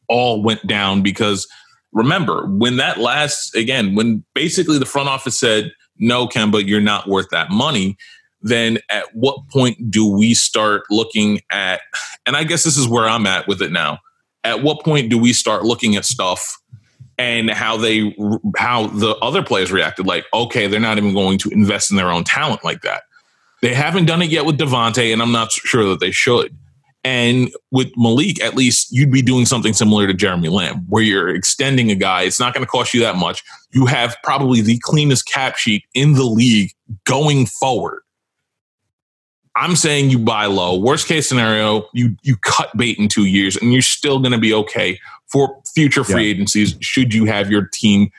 all 0.09 0.43
went 0.43 0.67
down 0.67 1.03
because– 1.03 1.47
remember 1.93 2.47
when 2.47 2.77
that 2.77 2.99
last 2.99 3.55
again 3.55 3.95
when 3.95 4.25
basically 4.35 4.79
the 4.79 4.87
front 4.87 5.09
office 5.09 5.39
said 5.39 5.73
no 5.99 6.27
kemba 6.27 6.67
you're 6.67 6.81
not 6.81 7.09
worth 7.09 7.29
that 7.31 7.51
money 7.51 7.97
then 8.41 8.79
at 8.91 9.15
what 9.15 9.37
point 9.49 9.91
do 9.91 10.11
we 10.11 10.35
start 10.35 10.83
looking 10.91 11.41
at 11.51 11.81
and 12.27 12.37
i 12.37 12.45
guess 12.45 12.65
this 12.65 12.77
is 12.77 12.89
where 12.89 13.09
i'm 13.09 13.27
at 13.27 13.47
with 13.47 13.61
it 13.63 13.73
now 13.73 13.99
at 14.45 14.63
what 14.63 14.83
point 14.85 15.11
do 15.11 15.19
we 15.19 15.33
start 15.33 15.65
looking 15.65 15.97
at 15.97 16.05
stuff 16.05 16.59
and 17.19 17.51
how 17.51 17.77
they 17.77 18.17
how 18.57 18.87
the 18.87 19.15
other 19.17 19.43
players 19.43 19.71
reacted 19.71 20.07
like 20.07 20.25
okay 20.33 20.67
they're 20.67 20.81
not 20.81 20.99
even 20.99 21.15
going 21.15 21.39
to 21.39 21.51
invest 21.51 21.91
in 21.91 21.97
their 21.97 22.11
own 22.11 22.25
talent 22.25 22.65
like 22.65 22.81
that 22.83 23.03
they 23.63 23.75
haven't 23.75 24.07
done 24.07 24.21
it 24.21 24.31
yet 24.31 24.45
with 24.45 24.59
Devonte, 24.59 25.13
and 25.13 25.23
I'm 25.23 25.33
not 25.33 25.53
sure 25.53 25.89
that 25.89 26.01
they 26.01 26.11
should. 26.11 26.55
And 27.05 27.51
with 27.73 27.91
Malik, 27.97 28.41
at 28.43 28.55
least 28.55 28.93
you'd 28.93 29.11
be 29.11 29.23
doing 29.23 29.45
something 29.45 29.73
similar 29.73 30.07
to 30.07 30.15
Jeremy 30.15 30.49
Lamb, 30.49 30.85
where 30.89 31.03
you're 31.03 31.35
extending 31.35 31.91
a 31.91 31.97
guy. 31.97 32.23
It's 32.23 32.39
not 32.39 32.55
going 32.55 32.65
to 32.65 32.71
cost 32.71 32.95
you 32.95 33.01
that 33.01 33.17
much. 33.17 33.43
You 33.73 33.87
have 33.87 34.17
probably 34.23 34.61
the 34.61 34.79
cleanest 34.83 35.27
cap 35.27 35.57
sheet 35.57 35.85
in 35.95 36.13
the 36.13 36.25
league 36.25 36.71
going 37.05 37.47
forward. 37.47 38.03
I'm 39.57 39.77
saying 39.77 40.11
you 40.11 40.19
buy 40.19 40.47
low. 40.47 40.79
Worst 40.79 41.09
case 41.09 41.29
scenario, 41.29 41.89
you 41.93 42.17
you 42.23 42.37
cut 42.37 42.75
bait 42.77 42.99
in 42.99 43.09
two 43.09 43.27
years, 43.27 43.57
and 43.57 43.73
you're 43.73 43.83
still 43.83 44.19
going 44.19 44.33
to 44.33 44.39
be 44.39 44.55
okay 44.55 44.99
for 45.27 45.61
future 45.75 46.05
free 46.05 46.25
yeah. 46.25 46.31
agencies. 46.31 46.77
Should 46.81 47.13
you 47.13 47.27
have 47.27 47.51
your 47.51 47.67
team 47.67 48.11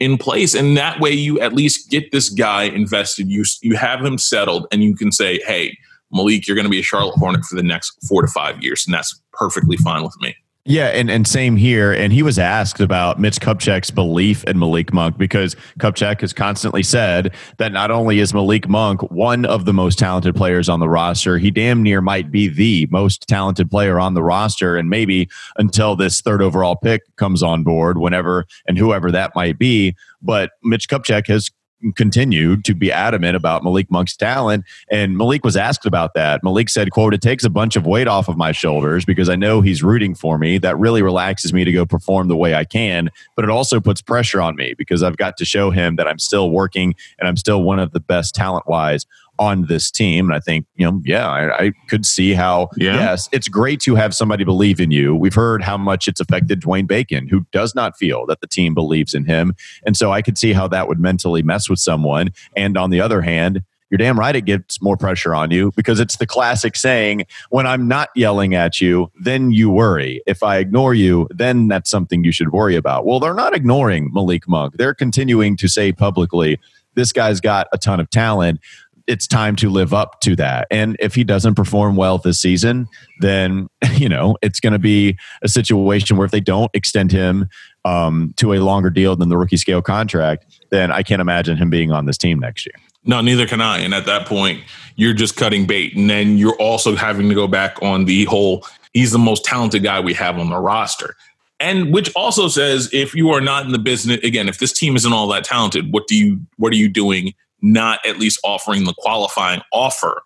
in 0.00 0.16
place, 0.16 0.54
and 0.54 0.76
that 0.76 1.00
way 1.00 1.10
you 1.10 1.40
at 1.40 1.52
least 1.52 1.90
get 1.90 2.10
this 2.10 2.30
guy 2.30 2.64
invested. 2.64 3.28
You 3.28 3.44
you 3.60 3.76
have 3.76 4.02
him 4.02 4.16
settled, 4.16 4.66
and 4.72 4.82
you 4.82 4.94
can 4.94 5.12
say, 5.12 5.40
hey 5.46 5.76
Malik, 6.12 6.46
you're 6.46 6.54
going 6.54 6.64
to 6.64 6.70
be 6.70 6.80
a 6.80 6.82
Charlotte 6.82 7.16
Hornet 7.16 7.44
for 7.44 7.56
the 7.56 7.62
next 7.62 7.98
four 8.08 8.22
to 8.22 8.28
five 8.28 8.62
years, 8.62 8.84
and 8.86 8.94
that's 8.94 9.20
perfectly 9.32 9.76
fine 9.76 10.02
with 10.02 10.16
me. 10.20 10.34
Yeah, 10.70 10.88
and, 10.88 11.10
and 11.10 11.26
same 11.26 11.56
here. 11.56 11.94
And 11.94 12.12
he 12.12 12.22
was 12.22 12.38
asked 12.38 12.78
about 12.78 13.18
Mitch 13.18 13.40
Kupchak's 13.40 13.90
belief 13.90 14.44
in 14.44 14.58
Malik 14.58 14.92
Monk 14.92 15.16
because 15.16 15.56
Kupchak 15.80 16.20
has 16.20 16.34
constantly 16.34 16.82
said 16.82 17.32
that 17.56 17.72
not 17.72 17.90
only 17.90 18.18
is 18.18 18.34
Malik 18.34 18.68
Monk 18.68 19.00
one 19.10 19.46
of 19.46 19.64
the 19.64 19.72
most 19.72 19.98
talented 19.98 20.36
players 20.36 20.68
on 20.68 20.78
the 20.78 20.88
roster, 20.88 21.38
he 21.38 21.50
damn 21.50 21.82
near 21.82 22.02
might 22.02 22.30
be 22.30 22.48
the 22.48 22.86
most 22.90 23.26
talented 23.26 23.70
player 23.70 23.98
on 23.98 24.12
the 24.12 24.22
roster. 24.22 24.76
And 24.76 24.90
maybe 24.90 25.30
until 25.56 25.96
this 25.96 26.20
third 26.20 26.42
overall 26.42 26.76
pick 26.76 27.00
comes 27.16 27.42
on 27.42 27.62
board, 27.62 27.96
whenever 27.96 28.44
and 28.66 28.76
whoever 28.76 29.10
that 29.10 29.34
might 29.34 29.58
be. 29.58 29.96
But 30.20 30.50
Mitch 30.62 30.86
Kupchak 30.86 31.28
has 31.28 31.50
continued 31.94 32.64
to 32.64 32.74
be 32.74 32.90
adamant 32.90 33.36
about 33.36 33.62
Malik 33.62 33.90
Monk's 33.90 34.16
talent. 34.16 34.64
And 34.90 35.16
Malik 35.16 35.44
was 35.44 35.56
asked 35.56 35.86
about 35.86 36.14
that. 36.14 36.42
Malik 36.42 36.68
said, 36.68 36.90
quote, 36.90 37.14
it 37.14 37.20
takes 37.20 37.44
a 37.44 37.50
bunch 37.50 37.76
of 37.76 37.86
weight 37.86 38.08
off 38.08 38.28
of 38.28 38.36
my 38.36 38.52
shoulders 38.52 39.04
because 39.04 39.28
I 39.28 39.36
know 39.36 39.60
he's 39.60 39.82
rooting 39.82 40.14
for 40.14 40.38
me. 40.38 40.58
That 40.58 40.78
really 40.78 41.02
relaxes 41.02 41.52
me 41.52 41.64
to 41.64 41.72
go 41.72 41.86
perform 41.86 42.28
the 42.28 42.36
way 42.36 42.54
I 42.54 42.64
can. 42.64 43.10
But 43.36 43.44
it 43.44 43.50
also 43.50 43.80
puts 43.80 44.00
pressure 44.00 44.40
on 44.40 44.56
me 44.56 44.74
because 44.76 45.02
I've 45.02 45.16
got 45.16 45.36
to 45.38 45.44
show 45.44 45.70
him 45.70 45.96
that 45.96 46.06
I'm 46.06 46.18
still 46.18 46.50
working 46.50 46.94
and 47.18 47.28
I'm 47.28 47.36
still 47.36 47.62
one 47.62 47.78
of 47.78 47.92
the 47.92 48.00
best 48.00 48.34
talent 48.34 48.68
wise 48.68 49.06
on 49.38 49.66
this 49.66 49.90
team. 49.90 50.26
And 50.26 50.34
I 50.34 50.40
think, 50.40 50.66
you 50.76 50.90
know, 50.90 51.00
yeah, 51.04 51.28
I, 51.28 51.64
I 51.66 51.72
could 51.88 52.04
see 52.04 52.32
how, 52.34 52.68
Yeah. 52.76 52.94
yes, 52.96 53.28
it's 53.32 53.48
great 53.48 53.80
to 53.80 53.94
have 53.94 54.14
somebody 54.14 54.44
believe 54.44 54.80
in 54.80 54.90
you. 54.90 55.14
We've 55.14 55.34
heard 55.34 55.62
how 55.62 55.76
much 55.76 56.08
it's 56.08 56.20
affected 56.20 56.60
Dwayne 56.60 56.86
Bacon, 56.86 57.28
who 57.28 57.46
does 57.52 57.74
not 57.74 57.96
feel 57.96 58.26
that 58.26 58.40
the 58.40 58.46
team 58.46 58.74
believes 58.74 59.14
in 59.14 59.24
him. 59.24 59.54
And 59.86 59.96
so 59.96 60.12
I 60.12 60.22
could 60.22 60.38
see 60.38 60.52
how 60.52 60.68
that 60.68 60.88
would 60.88 60.98
mentally 61.00 61.42
mess 61.42 61.68
with 61.70 61.78
someone. 61.78 62.30
And 62.56 62.76
on 62.76 62.90
the 62.90 63.00
other 63.00 63.22
hand, 63.22 63.62
you're 63.90 63.96
damn 63.98 64.18
right 64.18 64.36
it 64.36 64.42
gets 64.42 64.82
more 64.82 64.98
pressure 64.98 65.34
on 65.34 65.50
you 65.50 65.72
because 65.74 65.98
it's 65.98 66.16
the 66.16 66.26
classic 66.26 66.76
saying 66.76 67.24
when 67.48 67.66
I'm 67.66 67.88
not 67.88 68.10
yelling 68.14 68.54
at 68.54 68.82
you, 68.82 69.10
then 69.18 69.50
you 69.50 69.70
worry. 69.70 70.20
If 70.26 70.42
I 70.42 70.58
ignore 70.58 70.92
you, 70.92 71.26
then 71.30 71.68
that's 71.68 71.88
something 71.88 72.22
you 72.22 72.30
should 72.32 72.52
worry 72.52 72.76
about. 72.76 73.06
Well, 73.06 73.18
they're 73.18 73.32
not 73.32 73.54
ignoring 73.56 74.10
Malik 74.12 74.46
Monk. 74.46 74.76
They're 74.76 74.92
continuing 74.92 75.56
to 75.56 75.68
say 75.68 75.90
publicly, 75.92 76.60
this 76.96 77.12
guy's 77.12 77.40
got 77.40 77.68
a 77.72 77.78
ton 77.78 77.98
of 78.00 78.10
talent. 78.10 78.60
It's 79.08 79.26
time 79.26 79.56
to 79.56 79.70
live 79.70 79.92
up 79.92 80.20
to 80.20 80.36
that. 80.36 80.68
And 80.70 80.96
if 81.00 81.14
he 81.14 81.24
doesn't 81.24 81.54
perform 81.54 81.96
well 81.96 82.18
this 82.18 82.38
season, 82.38 82.86
then, 83.20 83.68
you 83.94 84.08
know, 84.08 84.36
it's 84.42 84.60
going 84.60 84.74
to 84.74 84.78
be 84.78 85.18
a 85.42 85.48
situation 85.48 86.16
where 86.16 86.26
if 86.26 86.30
they 86.30 86.40
don't 86.40 86.70
extend 86.74 87.10
him 87.10 87.48
um, 87.84 88.34
to 88.36 88.52
a 88.52 88.60
longer 88.60 88.90
deal 88.90 89.16
than 89.16 89.28
the 89.28 89.36
rookie 89.36 89.56
scale 89.56 89.82
contract, 89.82 90.44
then 90.70 90.92
I 90.92 91.02
can't 91.02 91.20
imagine 91.20 91.56
him 91.56 91.70
being 91.70 91.90
on 91.90 92.06
this 92.06 92.18
team 92.18 92.38
next 92.38 92.66
year. 92.66 92.74
No, 93.04 93.20
neither 93.20 93.46
can 93.46 93.60
I. 93.60 93.78
And 93.78 93.94
at 93.94 94.06
that 94.06 94.26
point, 94.26 94.62
you're 94.96 95.14
just 95.14 95.36
cutting 95.36 95.66
bait. 95.66 95.96
And 95.96 96.10
then 96.10 96.36
you're 96.36 96.56
also 96.56 96.94
having 96.94 97.28
to 97.30 97.34
go 97.34 97.48
back 97.48 97.82
on 97.82 98.04
the 98.04 98.26
whole 98.26 98.64
he's 98.92 99.12
the 99.12 99.18
most 99.18 99.44
talented 99.44 99.82
guy 99.82 100.00
we 100.00 100.14
have 100.14 100.38
on 100.38 100.50
the 100.50 100.58
roster. 100.58 101.16
And 101.60 101.92
which 101.92 102.12
also 102.14 102.48
says 102.48 102.88
if 102.92 103.14
you 103.14 103.30
are 103.30 103.40
not 103.40 103.64
in 103.64 103.72
the 103.72 103.78
business 103.78 104.18
again, 104.22 104.48
if 104.48 104.58
this 104.58 104.72
team 104.72 104.94
isn't 104.96 105.12
all 105.12 105.26
that 105.28 105.44
talented, 105.44 105.92
what 105.92 106.06
do 106.06 106.14
you 106.14 106.40
what 106.56 106.72
are 106.72 106.76
you 106.76 106.88
doing 106.88 107.34
not 107.62 108.04
at 108.06 108.18
least 108.18 108.40
offering 108.44 108.84
the 108.84 108.94
qualifying 108.98 109.60
offer 109.72 110.22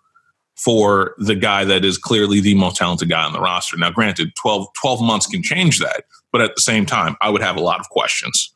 for 0.55 1.15
the 1.17 1.35
guy 1.35 1.63
that 1.65 1.83
is 1.83 1.97
clearly 1.97 2.39
the 2.39 2.53
most 2.53 2.77
talented 2.77 3.09
guy 3.09 3.23
on 3.23 3.33
the 3.33 3.39
roster? 3.39 3.77
Now, 3.77 3.91
granted, 3.91 4.31
12, 4.35 4.67
12 4.79 5.01
months 5.01 5.27
can 5.27 5.41
change 5.41 5.79
that, 5.79 6.03
but 6.31 6.41
at 6.41 6.55
the 6.55 6.61
same 6.61 6.85
time, 6.85 7.15
I 7.21 7.29
would 7.29 7.41
have 7.41 7.55
a 7.55 7.61
lot 7.61 7.79
of 7.79 7.89
questions. 7.89 8.52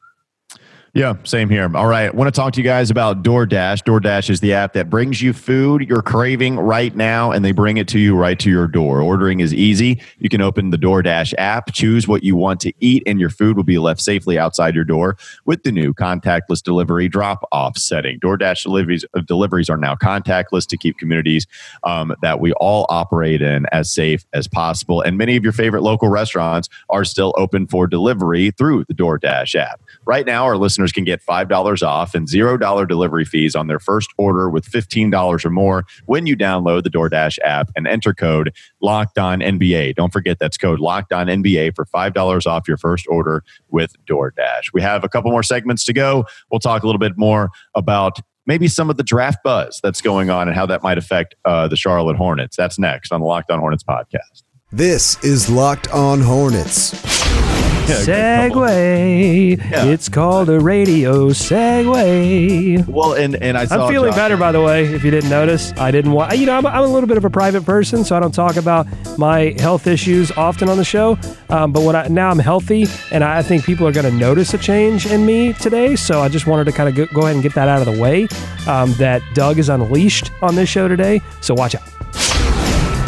Yeah, 0.98 1.13
same 1.25 1.48
here. 1.48 1.70
All 1.75 1.86
right. 1.86 2.08
I 2.08 2.10
want 2.10 2.27
to 2.27 2.32
talk 2.32 2.54
to 2.54 2.60
you 2.60 2.63
guys 2.63 2.89
about 2.89 3.22
DoorDash. 3.22 3.84
DoorDash 3.84 4.32
is 4.32 4.39
the 4.39 4.54
app 4.54 4.74
that 4.74 4.89
brings 4.89 5.22
you 5.22 5.32
food 5.32 5.88
you're 5.88 6.01
craving 6.01 6.56
right 6.58 6.96
now, 6.96 7.32
and 7.32 7.46
they 7.46 7.51
bring 7.51 7.77
it 7.77 7.88
to 7.89 8.00
you 8.00 8.16
right 8.16 8.39
to 8.39 8.50
your 8.50 8.66
door. 8.66 9.00
Ordering 9.00 9.39
is 9.39 9.54
easy. 9.54 10.01
You 10.18 10.27
can 10.27 10.42
open 10.42 10.72
the 10.72 10.77
DoorDash 10.77 11.36
app, 11.38 11.72
choose 11.72 12.08
what 12.08 12.24
you 12.24 12.36
want 12.36 12.60
to 12.62 12.74
eat, 12.80 13.04
and 13.06 13.20
your 13.20 13.30
food 13.30 13.58
will 13.58 13.63
be 13.63 13.77
left 13.77 14.01
safely 14.01 14.39
outside 14.39 14.74
your 14.74 14.86
door 14.86 15.18
with 15.46 15.62
the 15.62 15.72
new 15.72 15.94
contactless 15.94 16.63
delivery 16.63 17.08
drop 17.08 17.48
off 17.51 17.77
setting. 17.77 18.20
DoorDash 18.20 18.63
deliveries, 18.63 19.06
uh, 19.16 19.22
deliveries 19.22 19.70
are 19.70 19.77
now 19.77 19.94
contactless 19.94 20.66
to 20.66 20.77
keep 20.77 20.98
communities 20.98 21.46
um, 21.84 22.12
that 22.24 22.39
we 22.39 22.54
all 22.54 22.88
operate 22.89 23.44
in 23.44 23.68
as 23.72 23.92
safe 23.94 24.25
as 24.34 24.48
possible. 24.48 25.01
And 25.01 25.16
many 25.16 25.36
of 25.36 25.44
your 25.44 25.54
favorite 25.54 25.84
local 25.84 26.10
restaurants 26.10 26.70
are 26.89 27.06
still 27.06 27.36
open 27.38 27.68
for 27.68 27.86
delivery 27.86 28.50
through 28.50 28.86
the 28.86 28.96
DoorDash 28.96 29.54
app. 29.54 29.80
Right 30.04 30.25
now, 30.25 30.46
our 30.46 30.58
listeners 30.58 30.87
can 30.91 31.03
get 31.03 31.25
$5 31.25 31.88
off 31.88 32.15
and 32.15 32.27
$0 32.27 32.88
delivery 32.88 33.25
fees 33.25 33.56
on 33.56 33.67
their 33.67 33.79
first 33.79 34.10
order 34.17 34.50
with 34.50 34.70
$15 34.70 35.46
or 35.46 35.50
more 35.50 35.86
when 36.06 36.25
you 36.25 36.36
download 36.36 36.84
the 36.84 36.89
DoorDash 36.89 37.39
app 37.44 37.70
and 37.75 37.88
enter 37.88 38.13
code 38.13 38.53
Locked 38.82 39.17
On 39.17 39.39
NBA. 39.39 39.96
Don't 39.96 40.13
forget 40.13 40.38
that's 40.39 40.58
code 40.58 40.79
Locked 40.79 41.13
On 41.13 41.27
NBA 41.27 41.75
for 41.75 41.86
$5 41.86 42.48
off 42.48 42.67
your 42.67 42.77
first 42.77 43.06
order 43.08 43.44
with 43.70 43.94
DoorDash. 44.06 44.74
We 44.74 44.82
have 44.82 45.03
a 45.03 45.10
couple 45.10 45.32
more 45.32 45.44
segments 45.44 45.84
to 45.86 45.94
go. 45.94 46.25
We'll 46.51 46.60
talk 46.60 46.84
a 46.84 46.86
little 46.86 47.00
bit 47.00 47.17
more 47.17 47.50
about 47.75 48.20
maybe 48.46 48.67
some 48.67 48.89
of 48.89 48.98
the 48.98 49.03
draft 49.03 49.44
buzz 49.44 49.79
that's 49.84 50.01
going 50.01 50.29
on 50.29 50.48
and 50.48 50.56
how 50.56 50.65
that 50.65 50.82
might 50.82 50.98
affect 50.98 51.36
uh, 51.46 51.67
the 51.67 51.75
Charlotte 51.75 52.15
Hornets. 52.15 52.56
That's 52.56 52.79
next 52.79 53.12
on 53.12 53.20
the 53.20 53.27
Locked 53.27 53.51
On 53.51 53.60
Hornets 53.60 53.84
podcast. 53.84 54.44
This 54.72 55.24
is 55.24 55.50
Locked 55.50 55.89
On 55.91 56.22
Hornets. 56.22 57.26
Yeah, 57.88 58.48
couple- 58.48 58.62
segue. 58.63 59.58
Yeah. 59.72 59.86
It's 59.86 60.10
called 60.10 60.50
a 60.50 60.60
radio 60.60 61.29
segue. 61.29 62.88
Well, 62.88 63.13
and 63.13 63.36
and 63.41 63.58
I 63.58 63.65
saw 63.65 63.86
I'm 63.86 63.91
feeling 63.91 64.12
Josh- 64.12 64.17
better, 64.17 64.38
by 64.38 64.51
the 64.51 64.62
way. 64.62 64.86
If 64.86 65.03
you 65.03 65.12
didn't 65.12 65.29
notice, 65.29 65.74
I 65.77 65.91
didn't 65.91 66.12
want. 66.12 66.38
You 66.38 66.46
know, 66.46 66.58
I'm, 66.58 66.65
I'm 66.65 66.84
a 66.84 66.88
little 66.88 67.08
bit 67.08 67.17
of 67.17 67.25
a 67.25 67.29
private 67.29 67.65
person, 67.65 68.03
so 68.03 68.15
I 68.15 68.20
don't 68.20 68.34
talk 68.34 68.56
about 68.58 68.88
my 69.17 69.56
health 69.60 69.88
issues 69.88 70.32
often 70.32 70.70
on 70.70 70.77
the 70.77 70.84
show. 70.86 71.17
Um, 71.50 71.72
but 71.72 71.84
when 71.84 71.96
I 71.96 72.08
now 72.08 72.29
I'm 72.29 72.39
healthy, 72.39 72.88
and 73.12 73.24
I 73.24 73.41
think 73.41 73.63
people 73.63 73.88
are 73.88 73.91
going 73.91 74.06
to 74.10 74.17
notice 74.17 74.53
a 74.53 74.58
change 74.58 75.06
in 75.06 75.25
me 75.25 75.53
today. 75.53 75.96
So 75.96 76.22
I 76.22 76.29
just 76.29 76.48
wanted 76.48 76.65
to 76.65 76.72
kind 76.72 76.89
of 76.89 76.96
go, 76.96 77.06
go 77.13 77.22
ahead 77.22 77.36
and 77.36 77.44
get 77.44 77.53
that 77.56 77.67
out 77.67 77.86
of 77.86 77.94
the 77.94 78.01
way. 78.01 78.27
Um, 78.67 78.94
that 78.96 79.22
Doug 79.34 79.60
is 79.60 79.70
unleashed 79.70 80.32
on 80.41 80.56
this 80.56 80.67
show 80.70 80.88
today, 80.88 81.22
so 81.41 81.53
watch 81.53 81.75
out. 81.75 81.84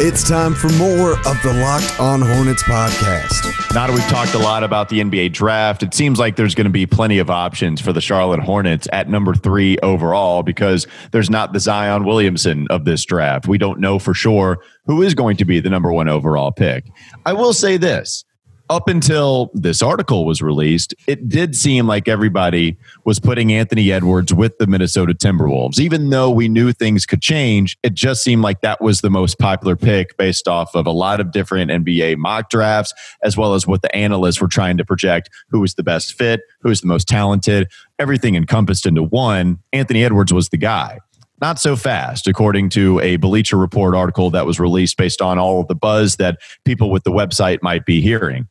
It's 0.02 0.26
time 0.26 0.54
for 0.54 0.70
more 0.70 1.12
of 1.12 1.42
the 1.42 1.52
Locked 1.62 2.00
On 2.00 2.22
Hornets 2.22 2.62
podcast. 2.62 3.39
Now 3.72 3.86
that 3.86 3.94
we've 3.94 4.08
talked 4.08 4.34
a 4.34 4.38
lot 4.38 4.64
about 4.64 4.88
the 4.88 4.98
NBA 4.98 5.32
draft, 5.32 5.84
it 5.84 5.94
seems 5.94 6.18
like 6.18 6.34
there's 6.34 6.56
going 6.56 6.64
to 6.64 6.72
be 6.72 6.86
plenty 6.86 7.18
of 7.18 7.30
options 7.30 7.80
for 7.80 7.92
the 7.92 8.00
Charlotte 8.00 8.40
Hornets 8.40 8.88
at 8.92 9.08
number 9.08 9.32
three 9.32 9.78
overall 9.78 10.42
because 10.42 10.88
there's 11.12 11.30
not 11.30 11.52
the 11.52 11.60
Zion 11.60 12.04
Williamson 12.04 12.66
of 12.68 12.84
this 12.84 13.04
draft. 13.04 13.46
We 13.46 13.58
don't 13.58 13.78
know 13.78 14.00
for 14.00 14.12
sure 14.12 14.58
who 14.86 15.02
is 15.02 15.14
going 15.14 15.36
to 15.36 15.44
be 15.44 15.60
the 15.60 15.70
number 15.70 15.92
one 15.92 16.08
overall 16.08 16.50
pick. 16.50 16.84
I 17.24 17.32
will 17.32 17.52
say 17.52 17.76
this. 17.76 18.24
Up 18.70 18.88
until 18.88 19.50
this 19.52 19.82
article 19.82 20.24
was 20.24 20.40
released, 20.40 20.94
it 21.08 21.28
did 21.28 21.56
seem 21.56 21.88
like 21.88 22.06
everybody 22.06 22.76
was 23.04 23.18
putting 23.18 23.52
Anthony 23.52 23.90
Edwards 23.90 24.32
with 24.32 24.58
the 24.58 24.68
Minnesota 24.68 25.12
Timberwolves. 25.12 25.80
Even 25.80 26.10
though 26.10 26.30
we 26.30 26.48
knew 26.48 26.70
things 26.70 27.04
could 27.04 27.20
change, 27.20 27.76
it 27.82 27.94
just 27.94 28.22
seemed 28.22 28.42
like 28.42 28.60
that 28.60 28.80
was 28.80 29.00
the 29.00 29.10
most 29.10 29.40
popular 29.40 29.74
pick 29.74 30.16
based 30.16 30.46
off 30.46 30.76
of 30.76 30.86
a 30.86 30.92
lot 30.92 31.18
of 31.18 31.32
different 31.32 31.72
NBA 31.72 32.18
mock 32.18 32.48
drafts, 32.48 32.94
as 33.24 33.36
well 33.36 33.54
as 33.54 33.66
what 33.66 33.82
the 33.82 33.92
analysts 33.92 34.40
were 34.40 34.46
trying 34.46 34.76
to 34.76 34.84
project 34.84 35.30
who 35.48 35.58
was 35.58 35.74
the 35.74 35.82
best 35.82 36.14
fit, 36.14 36.42
who 36.60 36.68
was 36.68 36.80
the 36.80 36.86
most 36.86 37.08
talented, 37.08 37.66
everything 37.98 38.36
encompassed 38.36 38.86
into 38.86 39.02
one. 39.02 39.58
Anthony 39.72 40.04
Edwards 40.04 40.32
was 40.32 40.50
the 40.50 40.56
guy. 40.56 41.00
Not 41.40 41.58
so 41.58 41.74
fast, 41.74 42.26
according 42.26 42.68
to 42.70 43.00
a 43.00 43.16
Bleacher 43.16 43.56
Report 43.56 43.94
article 43.94 44.30
that 44.30 44.44
was 44.44 44.60
released 44.60 44.96
based 44.96 45.22
on 45.22 45.38
all 45.38 45.60
of 45.60 45.68
the 45.68 45.74
buzz 45.74 46.16
that 46.16 46.38
people 46.64 46.90
with 46.90 47.04
the 47.04 47.10
website 47.10 47.62
might 47.62 47.86
be 47.86 48.00
hearing. 48.00 48.46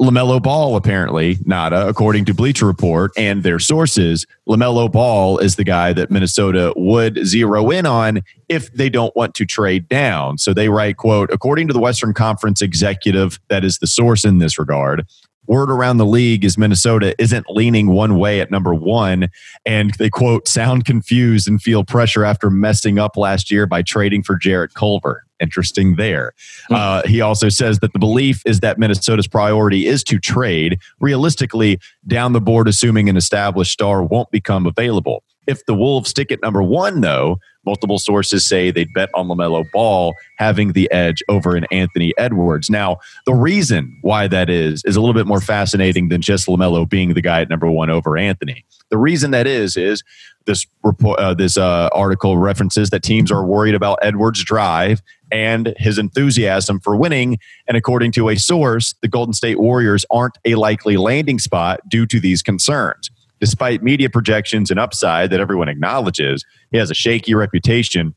LaMelo 0.00 0.42
Ball, 0.42 0.76
apparently, 0.76 1.36
nada, 1.44 1.86
according 1.86 2.24
to 2.24 2.32
Bleacher 2.32 2.64
Report 2.64 3.12
and 3.18 3.42
their 3.42 3.58
sources, 3.58 4.26
LaMelo 4.48 4.90
Ball 4.90 5.36
is 5.38 5.56
the 5.56 5.64
guy 5.64 5.92
that 5.92 6.10
Minnesota 6.10 6.72
would 6.74 7.26
zero 7.26 7.70
in 7.70 7.84
on 7.84 8.22
if 8.48 8.72
they 8.72 8.88
don't 8.88 9.14
want 9.14 9.34
to 9.34 9.44
trade 9.44 9.88
down. 9.88 10.38
So 10.38 10.54
they 10.54 10.70
write, 10.70 10.96
quote, 10.96 11.30
according 11.30 11.68
to 11.68 11.74
the 11.74 11.80
Western 11.80 12.14
Conference 12.14 12.62
executive, 12.62 13.38
that 13.48 13.62
is 13.62 13.78
the 13.78 13.86
source 13.86 14.24
in 14.24 14.38
this 14.38 14.58
regard, 14.58 15.06
word 15.50 15.68
around 15.68 15.96
the 15.96 16.06
league 16.06 16.44
is 16.44 16.56
Minnesota 16.56 17.12
isn't 17.18 17.44
leaning 17.50 17.88
one 17.88 18.18
way 18.18 18.40
at 18.40 18.52
number 18.52 18.72
one. 18.72 19.28
And 19.66 19.92
they 19.94 20.08
quote, 20.08 20.46
sound 20.46 20.84
confused 20.84 21.48
and 21.48 21.60
feel 21.60 21.82
pressure 21.84 22.24
after 22.24 22.50
messing 22.50 23.00
up 23.00 23.16
last 23.16 23.50
year 23.50 23.66
by 23.66 23.82
trading 23.82 24.22
for 24.22 24.36
Jarrett 24.36 24.74
Culver. 24.74 25.24
Interesting 25.40 25.96
there. 25.96 26.34
Uh, 26.70 27.02
he 27.04 27.20
also 27.20 27.48
says 27.48 27.80
that 27.80 27.92
the 27.92 27.98
belief 27.98 28.42
is 28.46 28.60
that 28.60 28.78
Minnesota's 28.78 29.26
priority 29.26 29.86
is 29.86 30.04
to 30.04 30.20
trade. 30.20 30.78
Realistically, 31.00 31.80
down 32.06 32.32
the 32.32 32.40
board, 32.40 32.68
assuming 32.68 33.08
an 33.08 33.16
established 33.16 33.72
star 33.72 34.04
won't 34.04 34.30
become 34.30 34.66
available. 34.66 35.24
If 35.48 35.66
the 35.66 35.74
Wolves 35.74 36.10
stick 36.10 36.30
at 36.30 36.42
number 36.42 36.62
one, 36.62 37.00
though, 37.00 37.40
multiple 37.64 37.98
sources 37.98 38.46
say 38.46 38.70
they'd 38.70 38.92
bet 38.92 39.10
on 39.14 39.28
LaMelo 39.28 39.70
Ball 39.72 40.14
having 40.36 40.72
the 40.72 40.90
edge 40.90 41.22
over 41.28 41.56
an 41.56 41.66
Anthony 41.70 42.12
Edwards. 42.16 42.70
Now, 42.70 42.98
the 43.26 43.34
reason 43.34 43.98
why 44.02 44.28
that 44.28 44.48
is 44.48 44.84
is 44.84 44.96
a 44.96 45.00
little 45.00 45.14
bit 45.14 45.26
more 45.26 45.40
fascinating 45.40 46.08
than 46.08 46.20
just 46.20 46.46
LaMelo 46.46 46.88
being 46.88 47.14
the 47.14 47.22
guy 47.22 47.40
at 47.42 47.48
number 47.48 47.70
one 47.70 47.90
over 47.90 48.16
Anthony. 48.16 48.64
The 48.90 48.98
reason 48.98 49.30
that 49.30 49.46
is 49.46 49.76
is 49.76 50.02
this 50.46 50.66
report, 50.82 51.18
uh, 51.18 51.34
this 51.34 51.56
uh, 51.56 51.88
article 51.92 52.36
references 52.36 52.90
that 52.90 53.02
teams 53.02 53.30
are 53.30 53.44
worried 53.44 53.74
about 53.74 53.98
Edwards' 54.02 54.42
drive 54.42 55.02
and 55.30 55.74
his 55.76 55.98
enthusiasm 55.98 56.80
for 56.80 56.96
winning. 56.96 57.38
And 57.68 57.76
according 57.76 58.12
to 58.12 58.30
a 58.30 58.36
source, 58.36 58.94
the 59.00 59.08
Golden 59.08 59.32
State 59.32 59.60
Warriors 59.60 60.04
aren't 60.10 60.38
a 60.44 60.56
likely 60.56 60.96
landing 60.96 61.38
spot 61.38 61.80
due 61.88 62.06
to 62.06 62.18
these 62.18 62.42
concerns. 62.42 63.10
Despite 63.40 63.82
media 63.82 64.10
projections 64.10 64.70
and 64.70 64.78
upside 64.78 65.30
that 65.30 65.40
everyone 65.40 65.68
acknowledges, 65.68 66.44
he 66.70 66.78
has 66.78 66.90
a 66.90 66.94
shaky 66.94 67.34
reputation 67.34 68.14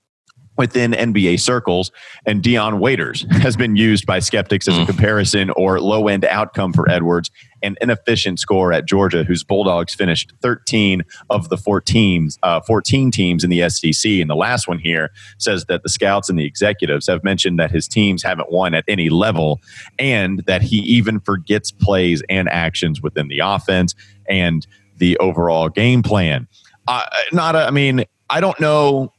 within 0.57 0.91
NBA 0.91 1.39
circles, 1.39 1.91
and 2.25 2.43
Dion 2.43 2.79
Waiters 2.79 3.25
has 3.31 3.55
been 3.55 3.75
used 3.75 4.05
by 4.05 4.19
skeptics 4.19 4.67
as 4.67 4.77
a 4.77 4.85
comparison 4.85 5.49
or 5.51 5.79
low 5.79 6.07
end 6.07 6.25
outcome 6.25 6.73
for 6.73 6.89
Edwards, 6.89 7.31
an 7.63 7.75
inefficient 7.81 8.39
score 8.39 8.71
at 8.71 8.85
Georgia, 8.85 9.23
whose 9.23 9.43
Bulldogs 9.43 9.95
finished 9.95 10.33
13 10.41 11.03
of 11.29 11.49
the 11.49 11.57
14, 11.57 12.29
uh, 12.43 12.61
14 12.61 13.09
teams 13.09 13.43
in 13.43 13.49
the 13.49 13.67
SEC. 13.69 14.11
And 14.11 14.29
the 14.29 14.35
last 14.35 14.67
one 14.67 14.79
here 14.79 15.09
says 15.39 15.65
that 15.65 15.81
the 15.83 15.89
scouts 15.89 16.29
and 16.29 16.37
the 16.37 16.45
executives 16.45 17.07
have 17.07 17.23
mentioned 17.23 17.57
that 17.59 17.71
his 17.71 17.87
teams 17.87 18.21
haven't 18.21 18.51
won 18.51 18.73
at 18.73 18.83
any 18.87 19.09
level 19.09 19.59
and 19.97 20.43
that 20.45 20.61
he 20.61 20.77
even 20.79 21.19
forgets 21.19 21.71
plays 21.71 22.21
and 22.29 22.49
actions 22.49 23.01
within 23.01 23.27
the 23.27 23.39
offense 23.39 23.95
and 24.29 24.67
the 25.03 25.17
overall 25.17 25.67
game 25.67 26.01
plan. 26.01 26.47
Uh, 26.87 27.03
not, 27.33 27.55
a, 27.55 27.59
I 27.67 27.71
mean, 27.71 28.05
I 28.29 28.39
don't 28.39 28.57
know 28.61 29.11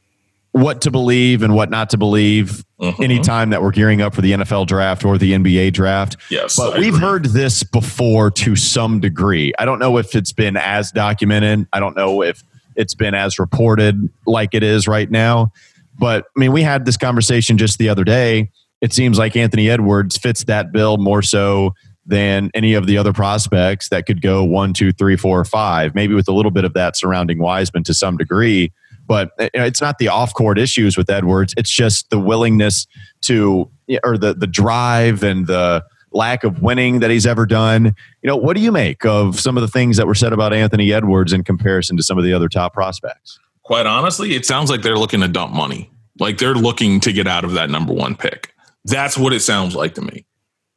what 0.51 0.81
to 0.81 0.89
believe 0.89 1.43
and 1.43 1.53
what 1.53 1.69
not 1.69 1.91
to 1.91 1.97
believe 1.97 2.63
Mhm. 2.81 2.99
anytime 3.03 3.51
that 3.51 3.61
we're 3.61 3.71
gearing 3.71 4.01
up 4.01 4.15
for 4.15 4.21
the 4.21 4.31
NFL 4.33 4.65
draft 4.65 5.05
or 5.05 5.17
the 5.19 5.33
NBA 5.33 5.71
draft. 5.71 6.17
Yes, 6.31 6.55
But 6.57 6.73
I 6.75 6.79
we've 6.79 6.95
agree. 6.95 6.99
heard 7.07 7.25
this 7.25 7.61
before 7.63 8.31
to 8.31 8.55
some 8.55 8.99
degree. 8.99 9.53
I 9.59 9.65
don't 9.65 9.77
know 9.79 9.97
if 9.97 10.15
it's 10.15 10.31
been 10.33 10.57
as 10.57 10.91
documented. 10.91 11.67
I 11.71 11.79
don't 11.79 11.95
know 11.95 12.23
if 12.23 12.43
it's 12.75 12.95
been 12.95 13.13
as 13.13 13.37
reported 13.37 14.09
like 14.25 14.53
it 14.53 14.63
is 14.63 14.87
right 14.87 15.09
now. 15.11 15.51
But 15.99 16.25
I 16.35 16.39
mean, 16.39 16.51
we 16.51 16.63
had 16.63 16.85
this 16.85 16.97
conversation 16.97 17.57
just 17.59 17.77
the 17.77 17.89
other 17.89 18.03
day. 18.03 18.49
It 18.81 18.91
seems 18.91 19.17
like 19.19 19.35
Anthony 19.37 19.69
Edwards 19.69 20.17
fits 20.17 20.43
that 20.45 20.71
bill 20.71 20.97
more 20.97 21.21
so 21.21 21.73
than 22.05 22.51
any 22.53 22.73
of 22.73 22.87
the 22.87 22.97
other 22.97 23.13
prospects 23.13 23.89
that 23.89 24.05
could 24.05 24.21
go 24.21 24.43
one, 24.43 24.73
two, 24.73 24.91
three, 24.91 25.15
four, 25.15 25.43
five, 25.45 25.95
maybe 25.95 26.13
with 26.13 26.27
a 26.27 26.31
little 26.31 26.51
bit 26.51 26.65
of 26.65 26.73
that 26.73 26.95
surrounding 26.95 27.39
Wiseman 27.39 27.83
to 27.83 27.93
some 27.93 28.17
degree. 28.17 28.71
But 29.07 29.31
uh, 29.39 29.49
it's 29.53 29.81
not 29.81 29.97
the 29.97 30.07
off 30.07 30.33
court 30.33 30.57
issues 30.57 30.97
with 30.97 31.09
Edwards. 31.09 31.53
It's 31.57 31.69
just 31.69 32.09
the 32.09 32.19
willingness 32.19 32.87
to, 33.21 33.69
or 34.03 34.17
the, 34.17 34.33
the 34.33 34.47
drive 34.47 35.23
and 35.23 35.47
the 35.47 35.83
lack 36.11 36.43
of 36.43 36.61
winning 36.61 36.99
that 36.99 37.11
he's 37.11 37.25
ever 37.25 37.45
done. 37.45 37.85
You 38.21 38.27
know, 38.27 38.37
what 38.37 38.55
do 38.55 38.61
you 38.61 38.71
make 38.71 39.05
of 39.05 39.39
some 39.39 39.57
of 39.57 39.61
the 39.61 39.67
things 39.67 39.97
that 39.97 40.07
were 40.07 40.15
said 40.15 40.33
about 40.33 40.53
Anthony 40.53 40.93
Edwards 40.93 41.33
in 41.33 41.43
comparison 41.43 41.97
to 41.97 42.03
some 42.03 42.17
of 42.17 42.23
the 42.23 42.33
other 42.33 42.47
top 42.47 42.73
prospects? 42.73 43.39
quite 43.65 43.87
honestly, 43.87 44.35
it 44.35 44.45
sounds 44.45 44.69
like 44.69 44.81
they're 44.81 44.97
looking 44.97 45.19
to 45.19 45.27
dump 45.27 45.53
money. 45.53 45.91
Like 46.17 46.37
they're 46.37 46.55
looking 46.55 47.01
to 47.01 47.11
get 47.11 47.27
out 47.27 47.43
of 47.43 47.53
that 47.53 47.69
number 47.69 47.91
one 47.91 48.15
pick. 48.15 48.53
That's 48.85 49.17
what 49.17 49.33
it 49.33 49.41
sounds 49.41 49.75
like 49.75 49.95
to 49.95 50.01
me. 50.01 50.25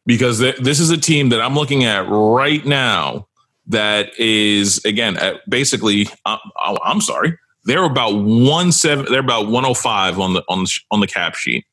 Because 0.08 0.40
th- 0.40 0.56
this 0.56 0.80
is 0.80 0.88
a 0.88 0.96
team 0.96 1.28
that 1.28 1.40
I'm 1.42 1.54
looking 1.54 1.84
at 1.84 2.08
right 2.08 2.64
now 2.64 3.28
that 3.66 4.18
is, 4.18 4.82
again, 4.86 5.18
basically, 5.46 6.08
uh, 6.24 6.38
I'm 6.82 7.02
sorry, 7.02 7.36
they're 7.64 7.84
about 7.84 8.14
one 8.14 8.72
seven. 8.72 9.04
They're 9.10 9.20
about 9.20 9.48
105 9.48 10.18
on 10.18 10.32
the 10.32 10.42
on 10.48 10.64
the, 10.64 10.80
on 10.90 11.00
the 11.00 11.06
cap 11.06 11.34
sheet. 11.34 11.66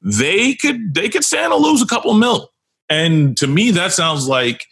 They 0.00 0.54
could 0.54 0.94
they 0.94 1.08
could 1.08 1.24
stand 1.24 1.50
to 1.50 1.56
lose 1.56 1.82
a 1.82 1.86
couple 1.86 2.14
mil. 2.14 2.50
And 2.88 3.36
to 3.38 3.48
me, 3.48 3.72
that 3.72 3.92
sounds 3.92 4.28
like 4.28 4.64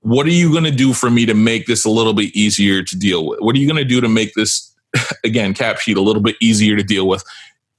what 0.00 0.26
are 0.26 0.30
you 0.30 0.50
going 0.50 0.64
to 0.64 0.70
do 0.70 0.94
for 0.94 1.10
me 1.10 1.26
to 1.26 1.34
make 1.34 1.66
this 1.66 1.84
a 1.84 1.90
little 1.90 2.14
bit 2.14 2.34
easier 2.34 2.82
to 2.82 2.96
deal 2.96 3.26
with? 3.26 3.40
What 3.40 3.54
are 3.54 3.58
you 3.58 3.66
going 3.66 3.76
to 3.76 3.84
do 3.84 4.00
to 4.00 4.08
make 4.08 4.32
this 4.32 4.74
again 5.24 5.52
cap 5.52 5.78
sheet 5.78 5.98
a 5.98 6.02
little 6.02 6.22
bit 6.22 6.36
easier 6.40 6.76
to 6.76 6.82
deal 6.82 7.06
with 7.06 7.22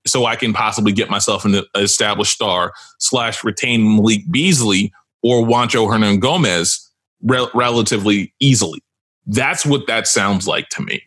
so 0.07 0.25
I 0.25 0.35
can 0.35 0.53
possibly 0.53 0.91
get 0.91 1.09
myself 1.09 1.45
an 1.45 1.61
established 1.75 2.33
star 2.33 2.73
slash 2.99 3.43
retain 3.43 3.95
Malik 3.97 4.21
Beasley 4.31 4.91
or 5.21 5.45
Juancho 5.45 5.87
Hernangomez 5.87 6.79
rel- 7.23 7.51
relatively 7.53 8.33
easily. 8.39 8.81
That's 9.27 9.65
what 9.65 9.87
that 9.87 10.07
sounds 10.07 10.47
like 10.47 10.69
to 10.69 10.81
me. 10.81 11.01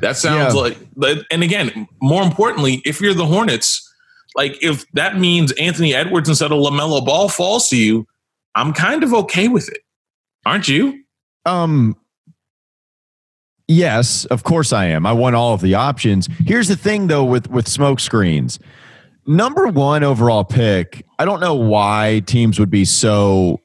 That 0.00 0.16
sounds 0.16 0.54
Yeah. 0.54 0.60
like, 0.60 0.78
and 1.30 1.42
again, 1.42 1.88
more 2.02 2.22
importantly, 2.22 2.82
if 2.84 3.00
you're 3.00 3.14
the 3.14 3.26
Hornets, 3.26 3.80
like 4.36 4.56
if 4.62 4.84
that 4.92 5.18
means 5.18 5.52
Anthony 5.52 5.94
Edwards 5.94 6.28
instead 6.28 6.52
of 6.52 6.58
LaMelo 6.58 7.04
Ball 7.04 7.28
falls 7.28 7.68
to 7.70 7.76
you, 7.76 8.06
I'm 8.54 8.72
kind 8.72 9.02
of 9.02 9.12
okay 9.14 9.48
with 9.48 9.68
it. 9.68 9.78
Aren't 10.46 10.68
you? 10.68 11.00
Um, 11.46 11.96
yes, 13.68 14.24
of 14.26 14.44
course 14.44 14.72
I 14.72 14.86
am. 14.86 15.06
I 15.06 15.12
want 15.12 15.36
all 15.36 15.54
of 15.54 15.60
the 15.60 15.74
options. 15.74 16.28
Here's 16.44 16.68
the 16.68 16.76
thing, 16.76 17.06
though, 17.06 17.24
with 17.24 17.50
with 17.50 17.68
smoke 17.68 18.00
screens. 18.00 18.58
Number 19.26 19.66
one 19.68 20.04
overall 20.04 20.44
pick. 20.44 21.04
I 21.18 21.24
don't 21.24 21.40
know 21.40 21.54
why 21.54 22.22
teams 22.26 22.58
would 22.58 22.70
be 22.70 22.84
so. 22.84 23.60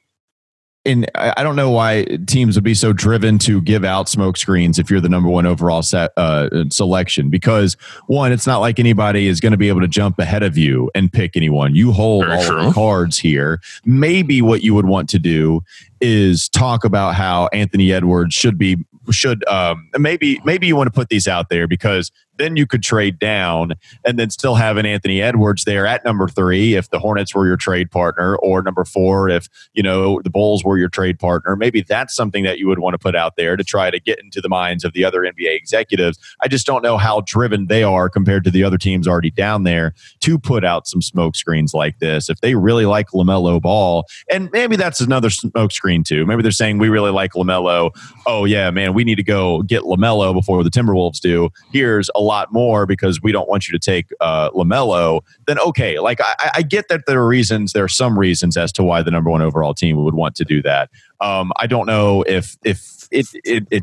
In 0.86 1.04
I 1.14 1.34
I 1.36 1.42
don't 1.42 1.56
know 1.56 1.70
why 1.70 2.06
teams 2.26 2.56
would 2.56 2.64
be 2.64 2.72
so 2.72 2.94
driven 2.94 3.38
to 3.40 3.60
give 3.60 3.84
out 3.84 4.08
smoke 4.08 4.38
screens 4.38 4.78
if 4.78 4.90
you're 4.90 5.02
the 5.02 5.10
number 5.10 5.28
one 5.28 5.44
overall 5.44 5.82
set, 5.82 6.10
uh, 6.16 6.48
selection 6.70 7.28
because 7.28 7.76
one, 8.06 8.32
it's 8.32 8.46
not 8.46 8.60
like 8.60 8.78
anybody 8.78 9.26
is 9.26 9.40
going 9.40 9.52
to 9.52 9.58
be 9.58 9.68
able 9.68 9.82
to 9.82 9.88
jump 9.88 10.18
ahead 10.18 10.42
of 10.42 10.56
you 10.56 10.90
and 10.94 11.12
pick 11.12 11.36
anyone. 11.36 11.74
You 11.74 11.92
hold 11.92 12.24
Very 12.24 12.38
all 12.38 12.44
true. 12.44 12.62
the 12.64 12.72
cards 12.72 13.18
here. 13.18 13.60
Maybe 13.84 14.40
what 14.40 14.62
you 14.62 14.72
would 14.72 14.86
want 14.86 15.10
to 15.10 15.18
do 15.18 15.60
is 16.00 16.48
talk 16.48 16.82
about 16.84 17.14
how 17.14 17.50
Anthony 17.52 17.92
Edwards 17.92 18.34
should 18.34 18.56
be 18.56 18.78
should 19.12 19.46
um 19.48 19.88
maybe 19.98 20.40
maybe 20.44 20.66
you 20.66 20.76
want 20.76 20.86
to 20.86 20.92
put 20.92 21.08
these 21.08 21.26
out 21.28 21.48
there 21.48 21.66
because 21.66 22.10
then 22.40 22.56
you 22.56 22.66
could 22.66 22.82
trade 22.82 23.18
down 23.18 23.74
and 24.04 24.18
then 24.18 24.30
still 24.30 24.54
have 24.54 24.76
an 24.76 24.86
Anthony 24.86 25.20
Edwards 25.20 25.64
there 25.64 25.86
at 25.86 26.04
number 26.04 26.28
3 26.28 26.74
if 26.74 26.90
the 26.90 26.98
Hornets 26.98 27.34
were 27.34 27.46
your 27.46 27.56
trade 27.56 27.90
partner 27.90 28.36
or 28.36 28.62
number 28.62 28.84
4 28.84 29.28
if 29.28 29.48
you 29.74 29.82
know 29.82 30.20
the 30.22 30.30
Bulls 30.30 30.64
were 30.64 30.78
your 30.78 30.88
trade 30.88 31.18
partner. 31.18 31.56
Maybe 31.56 31.82
that's 31.82 32.14
something 32.14 32.44
that 32.44 32.58
you 32.58 32.66
would 32.68 32.78
want 32.78 32.94
to 32.94 32.98
put 32.98 33.14
out 33.14 33.36
there 33.36 33.56
to 33.56 33.64
try 33.64 33.90
to 33.90 34.00
get 34.00 34.18
into 34.18 34.40
the 34.40 34.48
minds 34.48 34.84
of 34.84 34.92
the 34.92 35.04
other 35.04 35.20
NBA 35.20 35.54
executives. 35.54 36.18
I 36.42 36.48
just 36.48 36.66
don't 36.66 36.82
know 36.82 36.96
how 36.96 37.22
driven 37.26 37.66
they 37.66 37.82
are 37.82 38.08
compared 38.08 38.44
to 38.44 38.50
the 38.50 38.64
other 38.64 38.78
teams 38.78 39.06
already 39.06 39.30
down 39.30 39.64
there 39.64 39.94
to 40.20 40.38
put 40.38 40.64
out 40.64 40.86
some 40.86 41.02
smoke 41.02 41.36
screens 41.36 41.74
like 41.74 41.98
this. 41.98 42.28
If 42.28 42.40
they 42.40 42.54
really 42.54 42.86
like 42.86 43.10
LaMelo 43.10 43.60
Ball 43.60 44.04
and 44.30 44.50
maybe 44.52 44.76
that's 44.76 45.00
another 45.00 45.30
smoke 45.30 45.72
screen 45.72 46.04
too. 46.04 46.26
Maybe 46.26 46.42
they're 46.42 46.52
saying 46.52 46.78
we 46.78 46.88
really 46.88 47.10
like 47.10 47.32
LaMelo. 47.32 47.90
Oh 48.26 48.44
yeah, 48.44 48.70
man, 48.70 48.94
we 48.94 49.04
need 49.04 49.16
to 49.16 49.22
go 49.22 49.62
get 49.62 49.82
Lamelo 49.82 50.32
before 50.32 50.62
the 50.64 50.70
Timberwolves 50.70 51.20
do. 51.20 51.50
Here's 51.72 52.10
a 52.14 52.20
lot 52.30 52.52
more 52.52 52.86
because 52.86 53.20
we 53.22 53.32
don't 53.32 53.48
want 53.48 53.66
you 53.66 53.72
to 53.78 53.84
take 53.92 54.06
uh, 54.20 54.50
Lamelo. 54.50 55.20
Then 55.46 55.58
okay, 55.58 55.98
like 55.98 56.20
I, 56.20 56.50
I 56.56 56.62
get 56.62 56.88
that 56.88 57.02
there 57.06 57.20
are 57.20 57.26
reasons. 57.26 57.72
There 57.72 57.84
are 57.84 57.88
some 58.02 58.18
reasons 58.18 58.56
as 58.56 58.72
to 58.72 58.82
why 58.82 59.02
the 59.02 59.10
number 59.10 59.30
one 59.30 59.42
overall 59.42 59.74
team 59.74 60.02
would 60.04 60.14
want 60.14 60.34
to 60.36 60.44
do 60.44 60.62
that. 60.62 60.90
Um, 61.20 61.52
I 61.56 61.66
don't 61.66 61.86
know 61.86 62.22
if 62.22 62.56
if 62.64 63.08
it 63.10 63.26
it. 63.44 63.66
it 63.70 63.82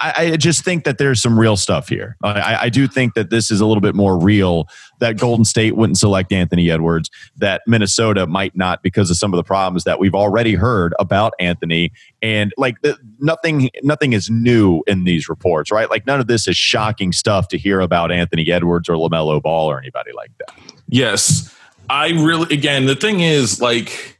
I, 0.00 0.32
I 0.32 0.36
just 0.36 0.64
think 0.64 0.84
that 0.84 0.98
there's 0.98 1.20
some 1.20 1.38
real 1.38 1.56
stuff 1.56 1.88
here. 1.88 2.16
I, 2.22 2.56
I 2.62 2.68
do 2.68 2.86
think 2.86 3.14
that 3.14 3.30
this 3.30 3.50
is 3.50 3.60
a 3.60 3.66
little 3.66 3.80
bit 3.80 3.94
more 3.94 4.18
real. 4.18 4.68
That 5.00 5.18
Golden 5.18 5.44
State 5.44 5.76
wouldn't 5.76 5.98
select 5.98 6.32
Anthony 6.32 6.70
Edwards. 6.70 7.10
That 7.36 7.62
Minnesota 7.66 8.26
might 8.26 8.56
not 8.56 8.82
because 8.82 9.10
of 9.10 9.16
some 9.16 9.32
of 9.32 9.36
the 9.36 9.44
problems 9.44 9.84
that 9.84 9.98
we've 9.98 10.14
already 10.14 10.54
heard 10.54 10.94
about 10.98 11.34
Anthony 11.38 11.92
and 12.22 12.52
like 12.56 12.80
the, 12.82 12.96
nothing 13.20 13.70
nothing 13.82 14.12
is 14.12 14.28
new 14.28 14.82
in 14.88 15.04
these 15.04 15.28
reports 15.28 15.70
right 15.70 15.88
like 15.88 16.04
none 16.04 16.18
of 16.18 16.26
this 16.26 16.48
is 16.48 16.56
shocking 16.56 17.12
stuff 17.12 17.46
to 17.46 17.56
hear 17.56 17.78
about 17.80 18.10
anthony 18.10 18.50
edwards 18.50 18.88
or 18.88 18.94
lamelo 18.94 19.40
ball 19.40 19.70
or 19.70 19.78
anybody 19.78 20.10
like 20.12 20.32
that 20.38 20.52
Yes. 20.88 21.54
I 21.90 22.08
really 22.10 22.54
again 22.54 22.86
the 22.86 22.96
thing 22.96 23.20
is 23.20 23.60
like 23.60 24.17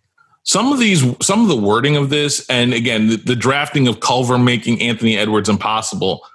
some 0.48 0.72
of 0.72 0.78
these 0.78 1.04
some 1.20 1.42
of 1.42 1.48
the 1.48 1.56
wording 1.56 1.94
of 1.94 2.08
this 2.08 2.44
and 2.48 2.72
again 2.72 3.08
the, 3.08 3.16
the 3.16 3.36
drafting 3.36 3.86
of 3.86 4.00
Culver 4.00 4.38
making 4.38 4.80
Anthony 4.80 5.18
Edwards 5.18 5.50
impossible 5.50 6.26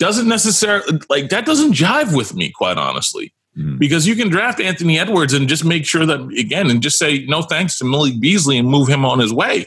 doesn't 0.00 0.26
necessarily 0.26 0.98
like 1.08 1.28
that 1.28 1.46
doesn't 1.46 1.72
jive 1.72 2.14
with 2.14 2.34
me 2.34 2.50
quite 2.50 2.76
honestly. 2.76 3.32
Mhm. 3.56 3.78
Because 3.78 4.04
you 4.04 4.16
can 4.16 4.30
draft 4.30 4.60
Anthony 4.60 4.98
Edwards 4.98 5.32
and 5.32 5.48
just 5.48 5.64
make 5.64 5.86
sure 5.86 6.04
that 6.04 6.20
again 6.36 6.70
and 6.70 6.82
just 6.82 6.98
say 6.98 7.24
no 7.26 7.42
thanks 7.42 7.78
to 7.78 7.84
Malik 7.84 8.18
Beasley 8.18 8.58
and 8.58 8.68
move 8.68 8.88
him 8.88 9.04
on 9.04 9.20
his 9.20 9.32
way. 9.32 9.66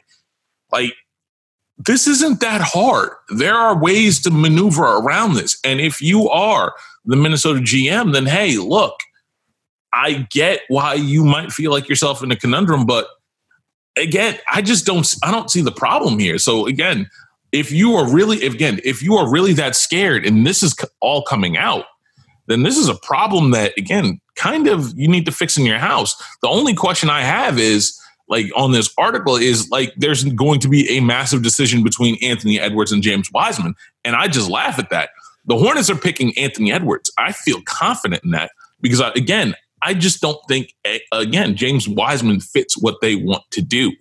Like 0.73 0.93
this 1.77 2.05
isn't 2.05 2.41
that 2.41 2.60
hard. 2.62 3.12
There 3.29 3.55
are 3.55 3.79
ways 3.79 4.21
to 4.23 4.31
maneuver 4.31 4.84
around 4.84 5.36
this. 5.36 5.58
And 5.63 5.79
if 5.79 6.01
you 6.01 6.27
are 6.29 6.73
the 7.05 7.15
Minnesota 7.15 7.62
GM, 7.62 8.12
then 8.12 8.25
hey, 8.25 8.58
look, 8.58 8.99
I 9.93 10.27
get 10.31 10.62
why 10.67 10.95
you 10.95 11.23
might 11.23 11.53
feel 11.53 11.71
like 11.71 11.88
yourself 11.88 12.21
in 12.21 12.31
a 12.31 12.36
conundrum, 12.36 12.86
but 12.86 13.08
again, 13.97 14.38
I 14.51 14.62
just 14.62 14.86
don't 14.86 15.13
I 15.23 15.31
don't 15.31 15.49
see 15.49 15.62
the 15.62 15.71
problem 15.71 16.19
here. 16.19 16.38
So 16.38 16.65
again, 16.67 17.10
if 17.51 17.71
you 17.71 17.95
are 17.95 18.10
really 18.10 18.45
again, 18.45 18.79
if 18.84 19.01
you 19.01 19.15
are 19.15 19.29
really 19.29 19.53
that 19.53 19.75
scared 19.75 20.25
and 20.25 20.45
this 20.45 20.63
is 20.63 20.75
all 20.99 21.23
coming 21.23 21.58
out, 21.58 21.86
then 22.47 22.63
this 22.63 22.77
is 22.77 22.89
a 22.89 22.95
problem 22.95 23.51
that 23.51 23.73
again, 23.77 24.19
kind 24.36 24.67
of 24.67 24.93
you 24.97 25.08
need 25.08 25.25
to 25.25 25.31
fix 25.31 25.58
in 25.58 25.65
your 25.65 25.79
house. 25.79 26.15
The 26.41 26.49
only 26.49 26.73
question 26.73 27.10
I 27.10 27.21
have 27.21 27.60
is 27.60 27.99
like 28.27 28.47
on 28.55 28.71
this 28.71 28.93
article 28.97 29.36
is 29.36 29.69
like 29.69 29.93
there's 29.97 30.23
going 30.23 30.60
to 30.62 30.67
be 30.67 30.89
a 30.89 30.99
massive 30.99 31.43
decision 31.43 31.84
between 31.84 32.17
Anthony 32.23 32.60
Edwards 32.60 32.91
and 32.91 33.03
James 33.03 33.29
Wiseman, 33.31 33.75
and 34.03 34.15
I 34.15 34.27
just 34.27 34.49
laugh 34.49 34.79
at 34.79 34.89
that. 34.89 35.10
The 35.47 35.58
Hornets 35.58 35.91
are 35.91 35.95
picking 35.95 36.36
Anthony 36.38 36.71
Edwards. 36.71 37.12
I 37.19 37.31
feel 37.31 37.62
confident 37.65 38.23
in 38.23 38.31
that 38.31 38.49
because 38.81 38.99
I, 38.99 39.10
again, 39.10 39.55
I 39.86 39.93
just 39.93 40.19
don't 40.21 40.39
think 40.48 40.74
again 41.12 41.56
James 41.56 41.88
Wiseman 41.88 42.39
fits 42.41 42.76
what 42.82 42.95
they 43.02 43.15
want 43.15 43.43
to 43.52 43.62
do 43.62 43.91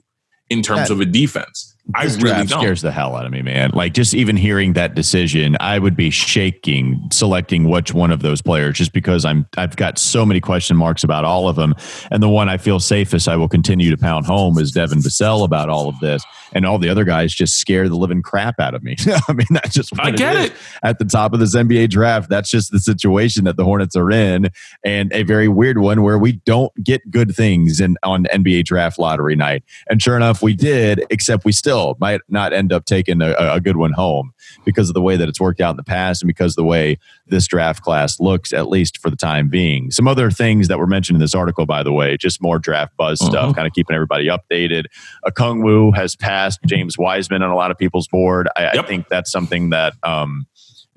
in 0.51 0.63
terms 0.63 0.89
That- 0.89 0.95
of 0.95 1.01
a 1.01 1.05
defense. 1.07 1.71
I 1.95 2.05
really 2.05 2.47
don't. 2.47 2.49
scares 2.49 2.81
the 2.81 2.91
hell 2.91 3.15
out 3.15 3.27
of 3.27 3.31
me, 3.33 3.43
man. 3.43 3.71
Like 3.75 3.93
just 3.93 4.15
even 4.15 4.39
hearing 4.39 4.73
that 4.73 4.95
decision, 4.95 5.55
I 5.61 5.79
would 5.79 5.95
be 5.95 6.09
shaking 6.09 6.99
selecting 7.13 7.69
which 7.69 7.93
one 7.93 8.11
of 8.11 8.23
those 8.23 8.41
players, 8.41 8.79
just 8.79 8.95
because 8.95 9.27
I'm 9.27 9.47
I've 9.59 9.77
got 9.77 9.99
so 9.99 10.25
many 10.25 10.41
question 10.41 10.79
marks 10.79 11.05
about 11.05 11.27
all 11.27 11.47
of 11.47 11.57
them. 11.57 11.75
And 12.11 12.23
the 12.23 12.29
one 12.31 12.49
I 12.49 12.57
feel 12.57 12.81
safest, 12.81 13.29
I 13.29 13.37
will 13.37 13.51
continue 13.51 13.91
to 13.91 13.99
pound 13.99 14.25
home, 14.25 14.57
is 14.57 14.73
Devin 14.73 15.01
Vassell 15.01 15.45
about 15.45 15.69
all 15.69 15.87
of 15.91 16.01
this, 16.01 16.25
and 16.55 16.65
all 16.65 16.79
the 16.79 16.89
other 16.89 17.05
guys 17.05 17.35
just 17.35 17.59
scare 17.59 17.89
the 17.89 17.97
living 17.97 18.23
crap 18.23 18.61
out 18.61 18.75
of 18.75 18.83
me. 18.83 18.97
I 19.29 19.33
mean, 19.33 19.47
that's 19.51 19.75
just 19.75 19.93
what 19.93 20.07
I 20.07 20.11
get 20.13 20.37
is 20.37 20.45
it. 20.47 20.53
at 20.83 20.99
the 20.99 21.05
top 21.05 21.33
of 21.33 21.41
this 21.41 21.55
NBA 21.55 21.91
draft. 21.91 22.31
That's 22.31 22.51
just 22.51 22.71
the 22.71 22.79
situation 22.79 23.45
that 23.45 23.57
the 23.57 23.65
Hornets 23.65 23.97
are 23.97 24.11
in, 24.11 24.51
and 24.85 25.13
a 25.13 25.25
very 25.25 25.49
weird 25.49 25.79
one 25.79 26.03
where 26.03 26.19
we 26.19 26.33
don't 26.33 26.73
get 26.83 27.11
good 27.11 27.35
things 27.35 27.81
in 27.81 27.97
on 28.03 28.25
NBA 28.27 28.65
draft 28.65 28.99
lottery 28.99 29.37
night. 29.37 29.65
And 29.89 30.01
sure 30.01 30.17
enough, 30.17 30.43
we 30.43 30.55
did, 30.55 31.05
except 31.11 31.45
we 31.45 31.53
still 31.53 31.97
might 31.99 32.21
not 32.29 32.53
end 32.53 32.73
up 32.73 32.85
taking 32.85 33.21
a, 33.21 33.35
a 33.39 33.61
good 33.61 33.77
one 33.77 33.93
home 33.93 34.33
because 34.65 34.89
of 34.89 34.95
the 34.95 35.03
way 35.03 35.17
that 35.17 35.29
it's 35.29 35.41
worked 35.41 35.61
out 35.61 35.71
in 35.71 35.77
the 35.77 35.85
past 35.85 36.23
and 36.23 36.29
because 36.29 36.53
of 36.53 36.57
the 36.57 36.65
way 36.65 36.99
this 37.27 37.47
draft 37.47 37.83
class 37.83 38.21
looks, 38.21 38.53
at 38.53 38.69
least 38.69 38.99
for 38.99 39.11
the 39.11 39.17
time 39.17 39.49
being. 39.49 39.91
Some 39.91 40.07
other 40.07 40.31
things 40.31 40.69
that 40.69 40.79
were 40.79 40.87
mentioned 40.87 41.17
in 41.17 41.21
this 41.21 41.35
article, 41.35 41.67
by 41.67 41.83
the 41.83 41.93
way, 41.93 42.17
just 42.17 42.43
more 42.43 42.59
draft 42.59 42.97
buzz 42.97 43.19
mm-hmm. 43.19 43.31
stuff, 43.31 43.55
kind 43.55 43.67
of 43.67 43.73
keeping 43.73 43.95
everybody 43.95 44.29
updated. 44.29 44.85
Okongwu 45.27 45.95
has 45.97 46.15
passed 46.15 46.44
James 46.67 46.99
Wiseman 46.99 47.43
on 47.43 47.51
a 47.51 47.57
lot 47.57 47.71
of 47.71 47.79
people's 47.79 48.09
board. 48.09 48.49
I, 48.57 48.63
yep. 48.63 48.85
I 48.85 48.87
think 48.87 49.09
that's 49.09 49.31
something 49.31 49.71
that. 49.71 49.95
Um, 50.03 50.47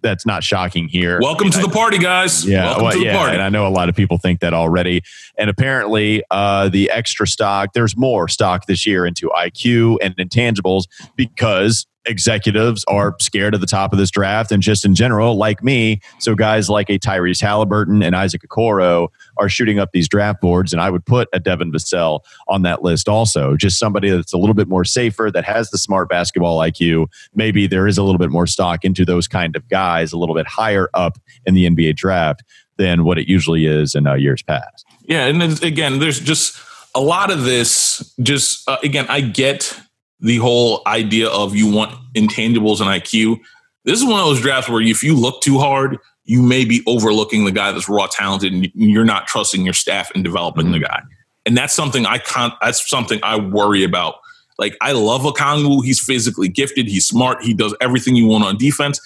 that's 0.01 0.25
not 0.27 0.43
shocking 0.43 0.87
here. 0.87 1.19
Welcome 1.19 1.45
I 1.45 1.49
mean, 1.49 1.51
to 1.53 1.67
the 1.67 1.73
party, 1.73 1.97
guys. 1.97 2.45
Yeah, 2.45 2.65
Welcome 2.65 2.83
well, 2.83 2.97
yeah, 2.97 3.17
party. 3.17 3.33
And 3.33 3.41
I 3.41 3.49
know 3.49 3.67
a 3.67 3.69
lot 3.69 3.89
of 3.89 3.95
people 3.95 4.19
think 4.19 4.41
that 4.41 4.53
already. 4.53 5.01
And 5.37 5.49
apparently, 5.49 6.23
uh, 6.29 6.69
the 6.69 6.91
extra 6.91 7.27
stock, 7.27 7.73
there's 7.73 7.97
more 7.97 8.27
stock 8.27 8.67
this 8.67 8.85
year 8.85 9.07
into 9.07 9.29
IQ 9.29 9.97
and 10.01 10.15
intangibles 10.17 10.83
because 11.15 11.87
executives 12.07 12.83
are 12.87 13.15
scared 13.19 13.53
of 13.53 13.61
the 13.61 13.67
top 13.67 13.91
of 13.91 13.99
this 13.99 14.09
draft 14.09 14.51
and 14.51 14.63
just 14.63 14.85
in 14.85 14.95
general, 14.95 15.35
like 15.35 15.63
me. 15.63 15.99
So 16.19 16.35
guys 16.35 16.69
like 16.69 16.89
a 16.89 16.97
Tyrese 16.97 17.41
Halliburton 17.41 18.01
and 18.01 18.15
Isaac 18.15 18.41
Okoro 18.47 19.09
are 19.37 19.49
shooting 19.49 19.79
up 19.79 19.91
these 19.91 20.07
draft 20.07 20.41
boards, 20.41 20.73
and 20.73 20.81
I 20.81 20.89
would 20.89 21.05
put 21.05 21.27
a 21.33 21.39
Devin 21.39 21.71
Vassell 21.71 22.21
on 22.47 22.63
that 22.63 22.83
list 22.83 23.07
also. 23.07 23.55
Just 23.55 23.79
somebody 23.79 24.09
that's 24.09 24.33
a 24.33 24.37
little 24.37 24.55
bit 24.55 24.67
more 24.67 24.85
safer, 24.85 25.29
that 25.31 25.45
has 25.45 25.69
the 25.69 25.77
smart 25.77 26.09
basketball 26.09 26.59
IQ. 26.59 27.07
Maybe 27.35 27.67
there 27.67 27.87
is 27.87 27.97
a 27.97 28.03
little 28.03 28.19
bit 28.19 28.29
more 28.29 28.47
stock 28.47 28.83
into 28.83 29.05
those 29.05 29.27
kind 29.27 29.55
of 29.55 29.67
guys, 29.69 30.11
a 30.11 30.17
little 30.17 30.35
bit 30.35 30.47
higher 30.47 30.89
up 30.93 31.17
in 31.45 31.53
the 31.53 31.67
NBA 31.69 31.95
draft 31.95 32.43
than 32.77 33.03
what 33.03 33.17
it 33.17 33.27
usually 33.27 33.65
is 33.65 33.95
in 33.95 34.07
uh, 34.07 34.13
years 34.13 34.41
past. 34.41 34.85
Yeah, 35.05 35.25
and 35.25 35.63
again, 35.63 35.99
there's 35.99 36.19
just 36.19 36.59
a 36.95 37.01
lot 37.01 37.31
of 37.31 37.43
this. 37.43 38.13
Just 38.21 38.67
uh, 38.67 38.77
again, 38.83 39.05
I 39.09 39.21
get 39.21 39.79
the 40.19 40.37
whole 40.37 40.81
idea 40.87 41.29
of 41.29 41.55
you 41.55 41.71
want 41.71 41.93
intangibles 42.15 42.79
and 42.81 42.89
IQ. 42.89 43.39
This 43.85 43.99
is 43.99 44.05
one 44.05 44.19
of 44.19 44.25
those 44.25 44.41
drafts 44.41 44.69
where 44.69 44.81
if 44.81 45.03
you 45.03 45.15
look 45.15 45.41
too 45.41 45.59
hard, 45.59 45.97
you 46.25 46.41
may 46.41 46.65
be 46.65 46.83
overlooking 46.87 47.45
the 47.45 47.51
guy 47.51 47.71
that's 47.71 47.87
raw 47.87 48.07
talented 48.07 48.51
and 48.53 48.69
you're 48.75 49.05
not 49.05 49.27
trusting 49.27 49.63
your 49.63 49.73
staff 49.73 50.11
in 50.11 50.23
developing 50.23 50.65
mm-hmm. 50.65 50.73
the 50.73 50.79
guy. 50.79 51.01
And 51.45 51.55
that's 51.55 51.73
something 51.73 52.05
I 52.05 52.17
can't, 52.17 52.53
that's 52.61 52.87
something 52.89 53.19
I 53.23 53.39
worry 53.39 53.83
about. 53.83 54.15
Like, 54.59 54.75
I 54.81 54.91
love 54.91 55.21
Okongwu. 55.21 55.85
He's 55.85 55.99
physically 55.99 56.49
gifted. 56.49 56.87
He's 56.87 57.07
smart. 57.07 57.43
He 57.43 57.53
does 57.53 57.73
everything 57.79 58.15
you 58.15 58.27
want 58.27 58.43
on 58.43 58.57
defense. 58.57 58.99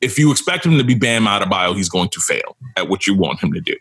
If 0.00 0.18
you 0.18 0.30
expect 0.30 0.64
him 0.64 0.78
to 0.78 0.84
be 0.84 0.94
Bam 0.94 1.24
Adebayo, 1.24 1.76
he's 1.76 1.88
going 1.88 2.08
to 2.10 2.20
fail 2.20 2.56
at 2.76 2.88
what 2.88 3.06
you 3.06 3.14
want 3.14 3.42
him 3.42 3.52
to 3.52 3.60
do. 3.60 3.76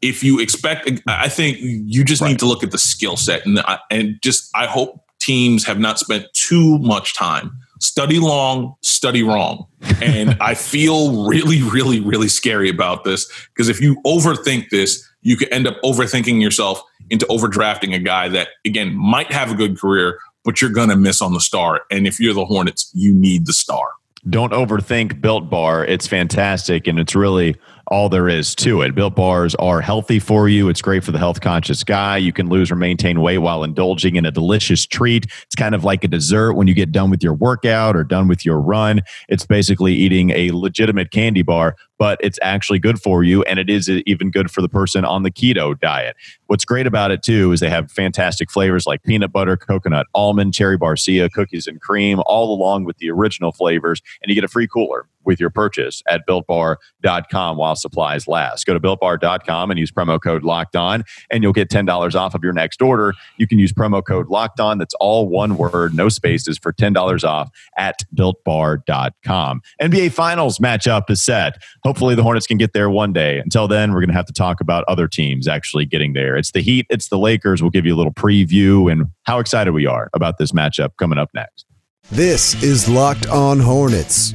If 0.00 0.24
you 0.24 0.40
expect, 0.40 0.90
I 1.06 1.28
think 1.28 1.58
you 1.60 2.04
just 2.04 2.22
right. 2.22 2.28
need 2.28 2.38
to 2.38 2.46
look 2.46 2.62
at 2.62 2.70
the 2.70 2.78
skill 2.78 3.16
set 3.16 3.44
and, 3.44 3.60
and 3.90 4.18
just, 4.22 4.50
I 4.54 4.66
hope 4.66 5.00
teams 5.24 5.64
have 5.64 5.78
not 5.78 5.98
spent 5.98 6.26
too 6.32 6.78
much 6.78 7.14
time. 7.14 7.58
Study 7.80 8.18
long, 8.18 8.74
study 8.82 9.22
wrong. 9.22 9.66
And 10.02 10.36
I 10.40 10.54
feel 10.54 11.26
really, 11.26 11.62
really, 11.62 12.00
really 12.00 12.28
scary 12.28 12.68
about 12.68 13.04
this 13.04 13.30
because 13.48 13.68
if 13.68 13.80
you 13.80 14.00
overthink 14.06 14.70
this, 14.70 15.06
you 15.22 15.36
could 15.36 15.52
end 15.52 15.66
up 15.66 15.76
overthinking 15.82 16.40
yourself 16.40 16.82
into 17.10 17.26
overdrafting 17.26 17.94
a 17.94 17.98
guy 17.98 18.28
that, 18.28 18.48
again, 18.64 18.94
might 18.94 19.32
have 19.32 19.50
a 19.50 19.54
good 19.54 19.78
career, 19.78 20.18
but 20.44 20.60
you're 20.60 20.70
going 20.70 20.88
to 20.90 20.96
miss 20.96 21.20
on 21.20 21.32
the 21.32 21.40
star. 21.40 21.82
And 21.90 22.06
if 22.06 22.20
you're 22.20 22.34
the 22.34 22.44
Hornets, 22.44 22.90
you 22.94 23.14
need 23.14 23.46
the 23.46 23.52
star. 23.52 23.88
Don't 24.28 24.52
overthink 24.52 25.20
Built 25.20 25.50
Bar. 25.50 25.84
It's 25.84 26.06
fantastic 26.06 26.86
and 26.86 26.98
it's 26.98 27.14
really 27.14 27.56
all 27.88 28.08
there 28.08 28.28
is 28.28 28.54
to 28.56 28.82
it. 28.82 28.94
Built 28.94 29.14
bars 29.14 29.54
are 29.56 29.80
healthy 29.80 30.18
for 30.18 30.48
you. 30.48 30.68
It's 30.68 30.82
great 30.82 31.04
for 31.04 31.12
the 31.12 31.18
health 31.18 31.40
conscious 31.40 31.84
guy. 31.84 32.16
You 32.16 32.32
can 32.32 32.48
lose 32.48 32.70
or 32.70 32.76
maintain 32.76 33.20
weight 33.20 33.38
while 33.38 33.62
indulging 33.62 34.16
in 34.16 34.24
a 34.24 34.30
delicious 34.30 34.86
treat. 34.86 35.26
It's 35.42 35.54
kind 35.54 35.74
of 35.74 35.84
like 35.84 36.04
a 36.04 36.08
dessert 36.08 36.54
when 36.54 36.66
you 36.66 36.74
get 36.74 36.92
done 36.92 37.10
with 37.10 37.22
your 37.22 37.34
workout 37.34 37.96
or 37.96 38.04
done 38.04 38.28
with 38.28 38.44
your 38.44 38.60
run. 38.60 39.02
It's 39.28 39.46
basically 39.46 39.94
eating 39.94 40.30
a 40.30 40.50
legitimate 40.52 41.10
candy 41.10 41.42
bar, 41.42 41.76
but 41.98 42.18
it's 42.22 42.38
actually 42.42 42.78
good 42.78 43.00
for 43.00 43.22
you. 43.22 43.42
And 43.42 43.58
it 43.58 43.68
is 43.68 43.88
even 43.88 44.30
good 44.30 44.50
for 44.50 44.62
the 44.62 44.68
person 44.68 45.04
on 45.04 45.22
the 45.22 45.30
keto 45.30 45.78
diet. 45.78 46.16
What's 46.46 46.64
great 46.64 46.86
about 46.86 47.10
it 47.10 47.22
too 47.22 47.52
is 47.52 47.60
they 47.60 47.70
have 47.70 47.90
fantastic 47.90 48.50
flavors 48.50 48.86
like 48.86 49.02
peanut 49.02 49.32
butter, 49.32 49.56
coconut, 49.56 50.06
almond, 50.14 50.54
cherry 50.54 50.78
barcia, 50.78 51.30
cookies 51.30 51.66
and 51.66 51.80
cream, 51.80 52.20
all 52.26 52.54
along 52.54 52.84
with 52.84 52.98
the 52.98 53.10
original 53.10 53.52
flavors. 53.52 54.00
And 54.22 54.28
you 54.28 54.34
get 54.34 54.44
a 54.44 54.48
free 54.48 54.66
cooler 54.66 55.06
with 55.24 55.40
your 55.40 55.50
purchase 55.50 56.02
at 56.08 56.26
builtbar.com 56.26 57.56
while 57.56 57.76
supplies 57.76 58.28
last. 58.28 58.66
Go 58.66 58.74
to 58.74 58.80
builtbar.com 58.80 59.70
and 59.70 59.78
use 59.78 59.90
promo 59.90 60.20
code 60.20 60.42
locked 60.42 60.76
on, 60.76 61.04
and 61.30 61.42
you'll 61.42 61.52
get 61.52 61.68
$10 61.70 62.14
off 62.14 62.34
of 62.34 62.42
your 62.42 62.52
next 62.52 62.82
order. 62.82 63.14
You 63.36 63.46
can 63.46 63.58
use 63.58 63.72
promo 63.72 64.04
code 64.04 64.28
locked 64.28 64.60
on. 64.60 64.78
That's 64.78 64.94
all 64.94 65.28
one 65.28 65.56
word, 65.56 65.94
no 65.94 66.08
spaces, 66.08 66.58
for 66.58 66.72
$10 66.72 67.24
off 67.24 67.50
at 67.76 68.00
builtbar.com. 68.14 69.62
NBA 69.80 70.12
Finals 70.12 70.58
matchup 70.58 71.10
is 71.10 71.22
set. 71.22 71.62
Hopefully, 71.82 72.14
the 72.14 72.22
Hornets 72.22 72.46
can 72.46 72.58
get 72.58 72.72
there 72.72 72.90
one 72.90 73.12
day. 73.12 73.38
Until 73.38 73.68
then, 73.68 73.92
we're 73.92 74.00
going 74.00 74.08
to 74.08 74.14
have 74.14 74.26
to 74.26 74.32
talk 74.32 74.60
about 74.60 74.84
other 74.88 75.08
teams 75.08 75.48
actually 75.48 75.86
getting 75.86 76.12
there. 76.12 76.36
It's 76.36 76.52
the 76.52 76.60
Heat, 76.60 76.86
it's 76.90 77.08
the 77.08 77.18
Lakers. 77.18 77.62
We'll 77.62 77.70
give 77.70 77.86
you 77.86 77.94
a 77.94 77.98
little 77.98 78.12
preview 78.12 78.90
and 78.90 79.06
how 79.24 79.38
excited 79.38 79.72
we 79.72 79.86
are 79.86 80.10
about 80.14 80.38
this 80.38 80.52
matchup 80.52 80.96
coming 80.98 81.18
up 81.18 81.30
next. 81.34 81.66
This 82.10 82.62
is 82.62 82.88
Locked 82.88 83.26
On 83.28 83.58
Hornets. 83.58 84.34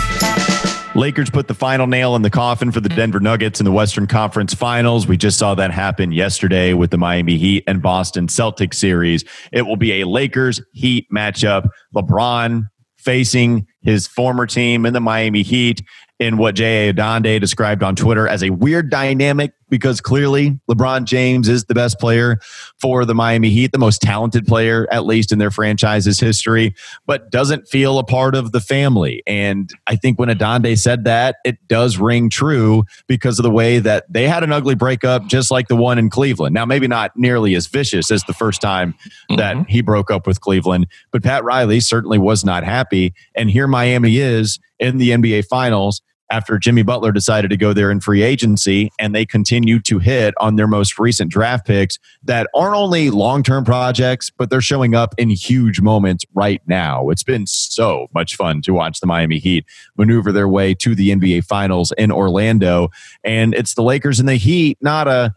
Lakers 1.01 1.31
put 1.31 1.47
the 1.47 1.55
final 1.55 1.87
nail 1.87 2.15
in 2.15 2.21
the 2.21 2.29
coffin 2.29 2.71
for 2.71 2.79
the 2.79 2.87
mm. 2.87 2.95
Denver 2.95 3.19
Nuggets 3.19 3.59
in 3.59 3.65
the 3.65 3.71
Western 3.71 4.05
Conference 4.05 4.53
Finals. 4.53 5.07
We 5.07 5.17
just 5.17 5.39
saw 5.39 5.55
that 5.55 5.71
happen 5.71 6.11
yesterday 6.11 6.73
with 6.75 6.91
the 6.91 6.97
Miami 6.99 7.39
Heat 7.39 7.63
and 7.65 7.81
Boston 7.81 8.27
Celtics 8.27 8.75
series. 8.75 9.25
It 9.51 9.63
will 9.63 9.77
be 9.77 10.01
a 10.01 10.07
Lakers 10.07 10.61
Heat 10.73 11.07
matchup. 11.11 11.67
LeBron 11.95 12.69
facing 12.97 13.65
his 13.81 14.05
former 14.05 14.45
team 14.45 14.85
in 14.85 14.93
the 14.93 15.01
Miami 15.01 15.41
Heat 15.41 15.81
in 16.19 16.37
what 16.37 16.53
J.A. 16.53 16.93
Adande 16.93 17.39
described 17.39 17.81
on 17.81 17.95
Twitter 17.95 18.27
as 18.27 18.43
a 18.43 18.51
weird 18.51 18.91
dynamic 18.91 19.53
because 19.71 20.01
clearly 20.01 20.59
LeBron 20.69 21.05
James 21.05 21.49
is 21.49 21.65
the 21.65 21.73
best 21.73 21.97
player 21.97 22.37
for 22.79 23.05
the 23.05 23.15
Miami 23.15 23.49
Heat, 23.49 23.71
the 23.71 23.79
most 23.79 24.01
talented 24.01 24.45
player, 24.45 24.87
at 24.91 25.05
least 25.05 25.31
in 25.31 25.39
their 25.39 25.49
franchise's 25.49 26.19
history, 26.19 26.75
but 27.07 27.31
doesn't 27.31 27.67
feel 27.67 27.97
a 27.97 28.03
part 28.03 28.35
of 28.35 28.51
the 28.51 28.59
family. 28.59 29.23
And 29.25 29.71
I 29.87 29.95
think 29.95 30.19
when 30.19 30.29
Adande 30.29 30.77
said 30.77 31.05
that, 31.05 31.37
it 31.45 31.57
does 31.67 31.97
ring 31.97 32.29
true 32.29 32.83
because 33.07 33.39
of 33.39 33.43
the 33.43 33.49
way 33.49 33.79
that 33.79 34.05
they 34.11 34.27
had 34.27 34.43
an 34.43 34.51
ugly 34.51 34.75
breakup, 34.75 35.25
just 35.25 35.49
like 35.49 35.69
the 35.69 35.75
one 35.75 35.97
in 35.97 36.09
Cleveland. 36.09 36.53
Now, 36.53 36.65
maybe 36.65 36.87
not 36.87 37.11
nearly 37.15 37.55
as 37.55 37.67
vicious 37.67 38.11
as 38.11 38.23
the 38.25 38.33
first 38.33 38.61
time 38.61 38.93
that 39.37 39.55
mm-hmm. 39.55 39.63
he 39.69 39.81
broke 39.81 40.11
up 40.11 40.27
with 40.27 40.41
Cleveland, 40.41 40.87
but 41.11 41.23
Pat 41.23 41.45
Riley 41.45 41.79
certainly 41.79 42.17
was 42.17 42.43
not 42.43 42.65
happy. 42.65 43.13
And 43.35 43.49
here 43.49 43.67
Miami 43.67 44.17
is 44.17 44.59
in 44.79 44.97
the 44.97 45.11
NBA 45.11 45.45
Finals 45.45 46.01
after 46.31 46.57
Jimmy 46.57 46.81
Butler 46.81 47.11
decided 47.11 47.49
to 47.49 47.57
go 47.57 47.73
there 47.73 47.91
in 47.91 47.99
free 47.99 48.23
agency, 48.23 48.89
and 48.97 49.13
they 49.13 49.25
continue 49.25 49.79
to 49.81 49.99
hit 49.99 50.33
on 50.39 50.55
their 50.55 50.67
most 50.67 50.97
recent 50.97 51.29
draft 51.29 51.67
picks 51.67 51.99
that 52.23 52.47
aren't 52.55 52.75
only 52.75 53.09
long 53.09 53.43
term 53.43 53.63
projects, 53.63 54.29
but 54.29 54.49
they're 54.49 54.61
showing 54.61 54.95
up 54.95 55.13
in 55.17 55.29
huge 55.29 55.81
moments 55.81 56.25
right 56.33 56.61
now. 56.65 57.09
It's 57.09 57.23
been 57.23 57.45
so 57.45 58.07
much 58.13 58.35
fun 58.35 58.61
to 58.63 58.71
watch 58.71 58.99
the 59.01 59.07
Miami 59.07 59.37
Heat 59.37 59.65
maneuver 59.97 60.31
their 60.31 60.47
way 60.47 60.73
to 60.75 60.95
the 60.95 61.09
NBA 61.09 61.43
Finals 61.43 61.91
in 61.97 62.11
Orlando. 62.11 62.89
And 63.23 63.53
it's 63.53 63.75
the 63.75 63.83
Lakers 63.83 64.19
and 64.19 64.27
the 64.27 64.35
Heat, 64.35 64.77
not 64.81 65.07
a 65.07 65.33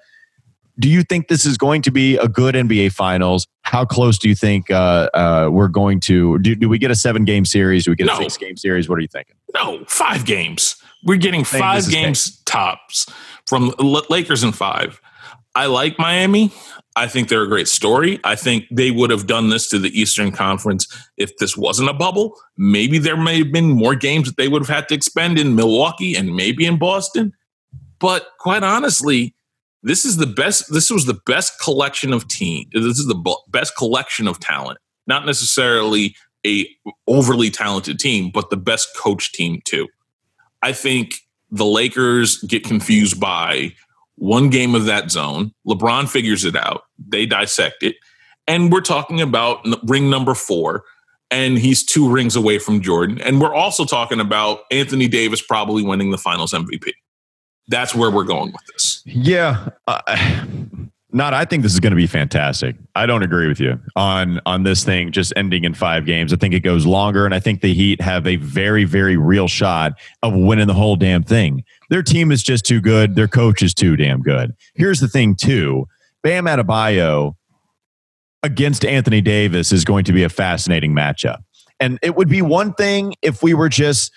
do 0.79 0.89
you 0.89 1.03
think 1.03 1.29
this 1.29 1.47
is 1.47 1.57
going 1.57 1.83
to 1.83 1.91
be 1.91 2.17
a 2.17 2.27
good 2.27 2.55
NBA 2.55 2.93
Finals? 2.93 3.47
How 3.63 3.85
close 3.85 4.19
do 4.19 4.29
you 4.29 4.35
think 4.35 4.71
uh, 4.71 5.09
uh, 5.15 5.49
we're 5.51 5.69
going 5.69 6.01
to? 6.01 6.39
Do, 6.41 6.55
do 6.55 6.69
we 6.69 6.79
get 6.79 6.91
a 6.91 6.95
seven 6.95 7.25
game 7.25 7.45
series? 7.45 7.85
Do 7.85 7.93
we 7.93 7.97
get 7.97 8.07
no. 8.07 8.15
a 8.15 8.17
six 8.17 8.37
game 8.37 8.57
series? 8.57 8.89
What 8.89 8.99
are 8.99 9.01
you 9.01 9.09
thinking? 9.09 9.37
No, 9.55 9.85
five 9.87 10.25
games. 10.25 10.77
We're 11.05 11.19
getting 11.19 11.45
five 11.45 11.89
games 11.89 12.41
tops 12.45 13.07
from 13.47 13.73
Lakers 14.09 14.43
in 14.43 14.53
five. 14.53 15.01
I 15.55 15.67
like 15.67 15.99
Miami. 15.99 16.53
I 16.97 17.09
think 17.09 17.29
they're 17.29 17.43
a 17.43 17.49
great 17.49 17.69
story. 17.69 18.21
I 18.25 18.37
think 18.37 18.67
they 18.71 18.91
would 18.91 19.11
have 19.11 19.27
done 19.27 19.51
this 19.51 19.69
to 19.69 19.79
the 19.79 19.89
Eastern 19.99 20.33
Conference 20.33 20.87
if 21.17 21.37
this 21.39 21.57
wasn't 21.57 21.91
a 21.91 21.95
bubble. 21.95 22.37
Maybe 22.57 22.99
there 22.99 23.17
may 23.17 23.39
have 23.39 23.53
been 23.53 23.71
more 23.71 23.95
games 23.95 24.29
that 24.29 24.37
they 24.37 24.49
would 24.49 24.63
have 24.63 24.75
had 24.75 24.89
to 24.89 24.95
expend 24.95 25.39
in 25.39 25.55
Milwaukee 25.57 26.15
and 26.15 26.35
maybe 26.35 26.67
in 26.67 26.79
Boston. 26.79 27.33
But 27.99 28.29
quite 28.39 28.63
honestly, 28.63 29.35
this 29.83 30.05
is 30.05 30.17
the 30.17 30.27
best. 30.27 30.73
This 30.73 30.91
was 30.91 31.07
the 31.07 31.21
best 31.27 31.61
collection 31.61 32.13
of 32.13 32.29
team. 32.29 32.67
This 32.73 32.99
is 32.99 33.07
the 33.07 33.37
best 33.49 33.77
collection 33.77 34.29
of 34.29 34.41
talent, 34.41 34.79
not 35.07 35.27
necessarily 35.27 36.17
a 36.47 36.69
overly 37.07 37.51
talented 37.51 37.99
team, 37.99 38.31
but 38.33 38.51
the 38.51 38.57
best 38.57 38.89
coach 38.97 39.33
team 39.33 39.61
too. 39.65 39.89
I 40.65 40.73
think 40.73 41.17
the 41.51 41.67
Lakers 41.67 42.39
get 42.39 42.65
confused 42.65 43.21
by 43.21 43.75
one 44.17 44.49
game 44.49 44.75
of 44.75 44.87
that 44.87 45.11
zone. 45.11 45.53
LeBron 45.67 46.09
figures 46.09 46.45
it 46.45 46.57
out. 46.57 46.85
They 47.07 47.27
dissect 47.27 47.83
it. 47.83 47.97
And 48.47 48.73
we're 48.73 48.81
talking 48.81 49.21
about 49.21 49.67
ring 49.87 50.09
number 50.09 50.35
four, 50.35 50.85
and 51.31 51.59
he's 51.59 51.85
two 51.85 52.11
rings 52.11 52.35
away 52.35 52.59
from 52.59 52.81
Jordan. 52.81 53.21
And 53.21 53.43
we're 53.43 53.55
also 53.55 53.85
talking 53.85 54.21
about 54.21 54.61
Anthony 54.71 55.07
Davis 55.07 55.43
probably 55.43 55.83
winning 55.83 56.11
the 56.11 56.19
finals 56.19 56.53
MVP. 56.53 56.93
That's 57.69 57.95
where 57.95 58.11
we're 58.11 58.25
going 58.25 58.53
with 58.53 58.63
this. 58.73 59.03
Yeah. 59.05 59.69
Uh, 59.87 60.47
not 61.15 61.33
I 61.33 61.45
think 61.45 61.63
this 61.63 61.73
is 61.73 61.81
going 61.81 61.93
to 61.93 61.97
be 61.97 62.07
fantastic. 62.07 62.77
I 62.95 63.07
don't 63.07 63.23
agree 63.23 63.49
with 63.49 63.61
you 63.61 63.81
on 63.97 64.41
on 64.45 64.65
this 64.65 64.85
thing 64.85 65.13
just 65.13 65.33
ending 65.37 65.65
in 65.65 65.73
5 65.73 66.05
games. 66.05 66.33
I 66.33 66.37
think 66.37 66.53
it 66.53 66.61
goes 66.61 66.85
longer 66.85 67.25
and 67.25 67.35
I 67.35 67.41
think 67.41 67.61
the 67.61 67.73
Heat 67.73 68.01
have 68.01 68.27
a 68.27 68.37
very 68.37 68.85
very 68.85 69.17
real 69.17 69.49
shot 69.49 69.95
of 70.23 70.35
winning 70.35 70.67
the 70.67 70.75
whole 70.75 70.97
damn 70.97 71.23
thing. 71.23 71.65
Their 71.89 72.03
team 72.03 72.33
is 72.33 72.43
just 72.43 72.65
too 72.65 72.81
good, 72.81 73.15
their 73.15 73.29
coach 73.29 73.63
is 73.63 73.73
too 73.73 73.97
damn 73.97 74.21
good. 74.21 74.55
Here's 74.75 75.01
the 75.01 75.09
thing 75.09 75.37
too. 75.37 75.87
Bam 76.23 76.47
Adebayo 76.47 77.37
against 78.43 78.85
Anthony 78.85 79.21
Davis 79.21 79.73
is 79.73 79.85
going 79.85 80.05
to 80.05 80.13
be 80.13 80.25
a 80.25 80.29
fascinating 80.29 80.95
matchup. 80.95 81.39
And 81.81 81.99
it 82.03 82.17
would 82.17 82.29
be 82.29 82.43
one 82.43 82.75
thing 82.75 83.15
if 83.23 83.43
we 83.43 83.55
were 83.55 83.69
just 83.69 84.13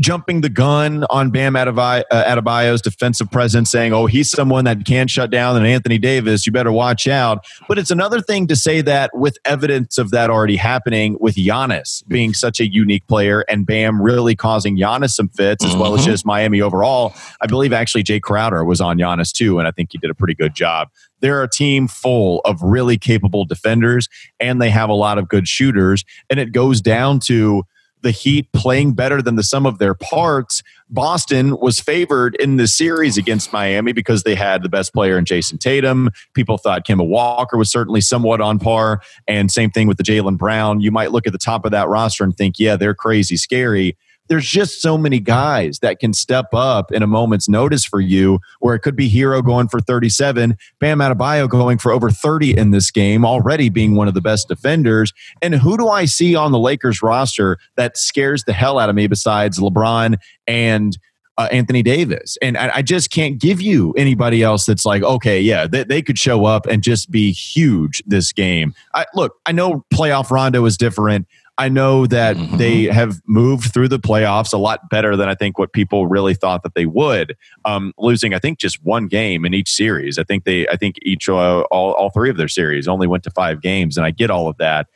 jumping 0.00 0.42
the 0.42 0.48
gun 0.48 1.04
on 1.10 1.30
Bam 1.30 1.54
Adebayo, 1.54 2.02
uh, 2.10 2.24
Adebayo's 2.24 2.82
defensive 2.82 3.30
presence, 3.30 3.70
saying, 3.70 3.92
"Oh, 3.92 4.06
he's 4.06 4.30
someone 4.30 4.64
that 4.64 4.84
can 4.84 5.08
shut 5.08 5.30
down 5.30 5.56
an 5.56 5.64
Anthony 5.64 5.98
Davis. 5.98 6.46
You 6.46 6.52
better 6.52 6.72
watch 6.72 7.08
out." 7.08 7.44
But 7.68 7.78
it's 7.78 7.90
another 7.90 8.20
thing 8.20 8.46
to 8.48 8.56
say 8.56 8.82
that 8.82 9.10
with 9.14 9.38
evidence 9.44 9.96
of 9.98 10.10
that 10.10 10.30
already 10.30 10.56
happening, 10.56 11.16
with 11.20 11.36
Giannis 11.36 12.06
being 12.08 12.34
such 12.34 12.60
a 12.60 12.70
unique 12.70 13.06
player 13.06 13.44
and 13.48 13.66
Bam 13.66 14.02
really 14.02 14.36
causing 14.36 14.76
Giannis 14.76 15.10
some 15.10 15.28
fits, 15.28 15.64
as 15.64 15.70
mm-hmm. 15.70 15.80
well 15.80 15.94
as 15.94 16.02
mm-hmm. 16.02 16.10
just 16.10 16.26
Miami 16.26 16.60
overall. 16.60 17.14
I 17.40 17.46
believe 17.46 17.72
actually 17.72 18.04
Jae 18.04 18.20
Crowder 18.20 18.64
was 18.64 18.80
on 18.80 18.98
Giannis 18.98 19.32
too, 19.32 19.58
and 19.58 19.66
I 19.66 19.70
think 19.70 19.92
he 19.92 19.98
did 19.98 20.10
a 20.10 20.14
pretty 20.14 20.34
good 20.34 20.54
job. 20.54 20.88
They're 21.20 21.42
a 21.42 21.50
team 21.50 21.88
full 21.88 22.40
of 22.44 22.62
really 22.62 22.98
capable 22.98 23.44
defenders, 23.44 24.08
and 24.38 24.60
they 24.60 24.70
have 24.70 24.90
a 24.90 24.94
lot 24.94 25.18
of 25.18 25.28
good 25.28 25.48
shooters, 25.48 26.04
and 26.28 26.38
it 26.38 26.52
goes 26.52 26.80
down 26.80 27.20
to 27.20 27.64
the 28.02 28.10
Heat 28.10 28.50
playing 28.52 28.94
better 28.94 29.22
than 29.22 29.36
the 29.36 29.42
sum 29.42 29.66
of 29.66 29.78
their 29.78 29.94
parts. 29.94 30.62
Boston 30.88 31.56
was 31.58 31.80
favored 31.80 32.34
in 32.36 32.56
the 32.56 32.66
series 32.66 33.16
against 33.16 33.52
Miami 33.52 33.92
because 33.92 34.22
they 34.22 34.34
had 34.34 34.62
the 34.62 34.68
best 34.68 34.92
player 34.92 35.16
in 35.16 35.24
Jayson 35.24 35.58
Tatum. 35.58 36.10
People 36.34 36.58
thought 36.58 36.86
Kemba 36.86 37.06
Walker 37.06 37.56
was 37.56 37.70
certainly 37.70 38.00
somewhat 38.00 38.40
on 38.40 38.58
par. 38.58 39.00
And 39.28 39.50
same 39.50 39.70
thing 39.70 39.86
with 39.86 39.98
the 39.98 40.02
Jaylen 40.02 40.36
Brown. 40.36 40.80
You 40.80 40.90
might 40.90 41.12
look 41.12 41.26
at 41.26 41.32
the 41.32 41.38
top 41.38 41.64
of 41.64 41.70
that 41.70 41.88
roster 41.88 42.24
and 42.24 42.36
think, 42.36 42.58
yeah, 42.58 42.76
they're 42.76 42.94
crazy 42.94 43.36
scary 43.36 43.96
there's 44.30 44.46
just 44.46 44.80
so 44.80 44.96
many 44.96 45.18
guys 45.18 45.80
that 45.80 45.98
can 45.98 46.14
step 46.14 46.46
up 46.54 46.92
in 46.92 47.02
a 47.02 47.06
moment's 47.06 47.48
notice 47.48 47.84
for 47.84 48.00
you, 48.00 48.38
where 48.60 48.76
it 48.76 48.80
could 48.80 48.94
be 48.94 49.10
Herro 49.10 49.44
going 49.44 49.66
for 49.66 49.80
37, 49.80 50.56
Bam 50.78 50.98
Adebayo 51.00 51.48
going 51.48 51.78
for 51.78 51.90
over 51.90 52.10
30 52.10 52.56
in 52.56 52.70
this 52.70 52.92
game, 52.92 53.26
already 53.26 53.68
being 53.68 53.96
one 53.96 54.06
of 54.06 54.14
the 54.14 54.20
best 54.20 54.46
defenders. 54.46 55.12
And 55.42 55.56
who 55.56 55.76
do 55.76 55.88
I 55.88 56.04
see 56.04 56.36
on 56.36 56.52
the 56.52 56.60
Lakers 56.60 57.02
roster 57.02 57.58
that 57.74 57.98
scares 57.98 58.44
the 58.44 58.52
hell 58.52 58.78
out 58.78 58.88
of 58.88 58.94
me 58.94 59.08
besides 59.08 59.58
LeBron 59.58 60.16
and 60.46 60.96
uh, 61.36 61.48
Anthony 61.50 61.82
Davis. 61.82 62.36
And 62.40 62.56
I, 62.56 62.70
I, 62.76 62.82
just 62.82 63.10
can't 63.10 63.38
give 63.38 63.62
you 63.62 63.92
anybody 63.92 64.42
else 64.42 64.66
that's 64.66 64.84
like, 64.84 65.02
okay, 65.02 65.40
yeah, 65.40 65.66
they, 65.66 65.84
they 65.84 66.02
could 66.02 66.18
show 66.18 66.44
up 66.44 66.66
and 66.66 66.82
just 66.82 67.10
be 67.10 67.32
huge 67.32 68.02
this 68.06 68.30
game. 68.30 68.74
I, 68.94 69.06
look, 69.14 69.36
I 69.46 69.52
know 69.52 69.86
playoff 69.92 70.30
Rondo 70.30 70.66
is 70.66 70.76
different. 70.76 71.26
I 71.60 71.68
know 71.68 72.06
that 72.06 72.36
mm-hmm. 72.36 72.56
they 72.56 72.84
have 72.84 73.20
moved 73.26 73.74
through 73.74 73.88
the 73.88 73.98
playoffs 73.98 74.54
a 74.54 74.56
lot 74.56 74.88
better 74.88 75.14
than 75.14 75.28
I 75.28 75.34
think 75.34 75.58
what 75.58 75.74
people 75.74 76.06
really 76.06 76.32
thought 76.32 76.62
that 76.62 76.74
they 76.74 76.86
would. 76.86 77.36
Um, 77.66 77.92
losing, 77.98 78.32
I 78.32 78.38
think, 78.38 78.58
just 78.58 78.82
one 78.82 79.08
game 79.08 79.44
in 79.44 79.52
each 79.52 79.70
series. 79.70 80.18
I 80.18 80.24
think 80.24 80.44
they, 80.44 80.66
I 80.68 80.76
think 80.76 80.96
each 81.02 81.28
uh, 81.28 81.60
all 81.70 81.92
all 81.92 82.08
three 82.08 82.30
of 82.30 82.38
their 82.38 82.48
series 82.48 82.88
only 82.88 83.06
went 83.06 83.24
to 83.24 83.30
five 83.32 83.60
games, 83.60 83.98
and 83.98 84.06
I 84.06 84.10
get 84.10 84.30
all 84.30 84.48
of 84.48 84.56
that, 84.56 84.86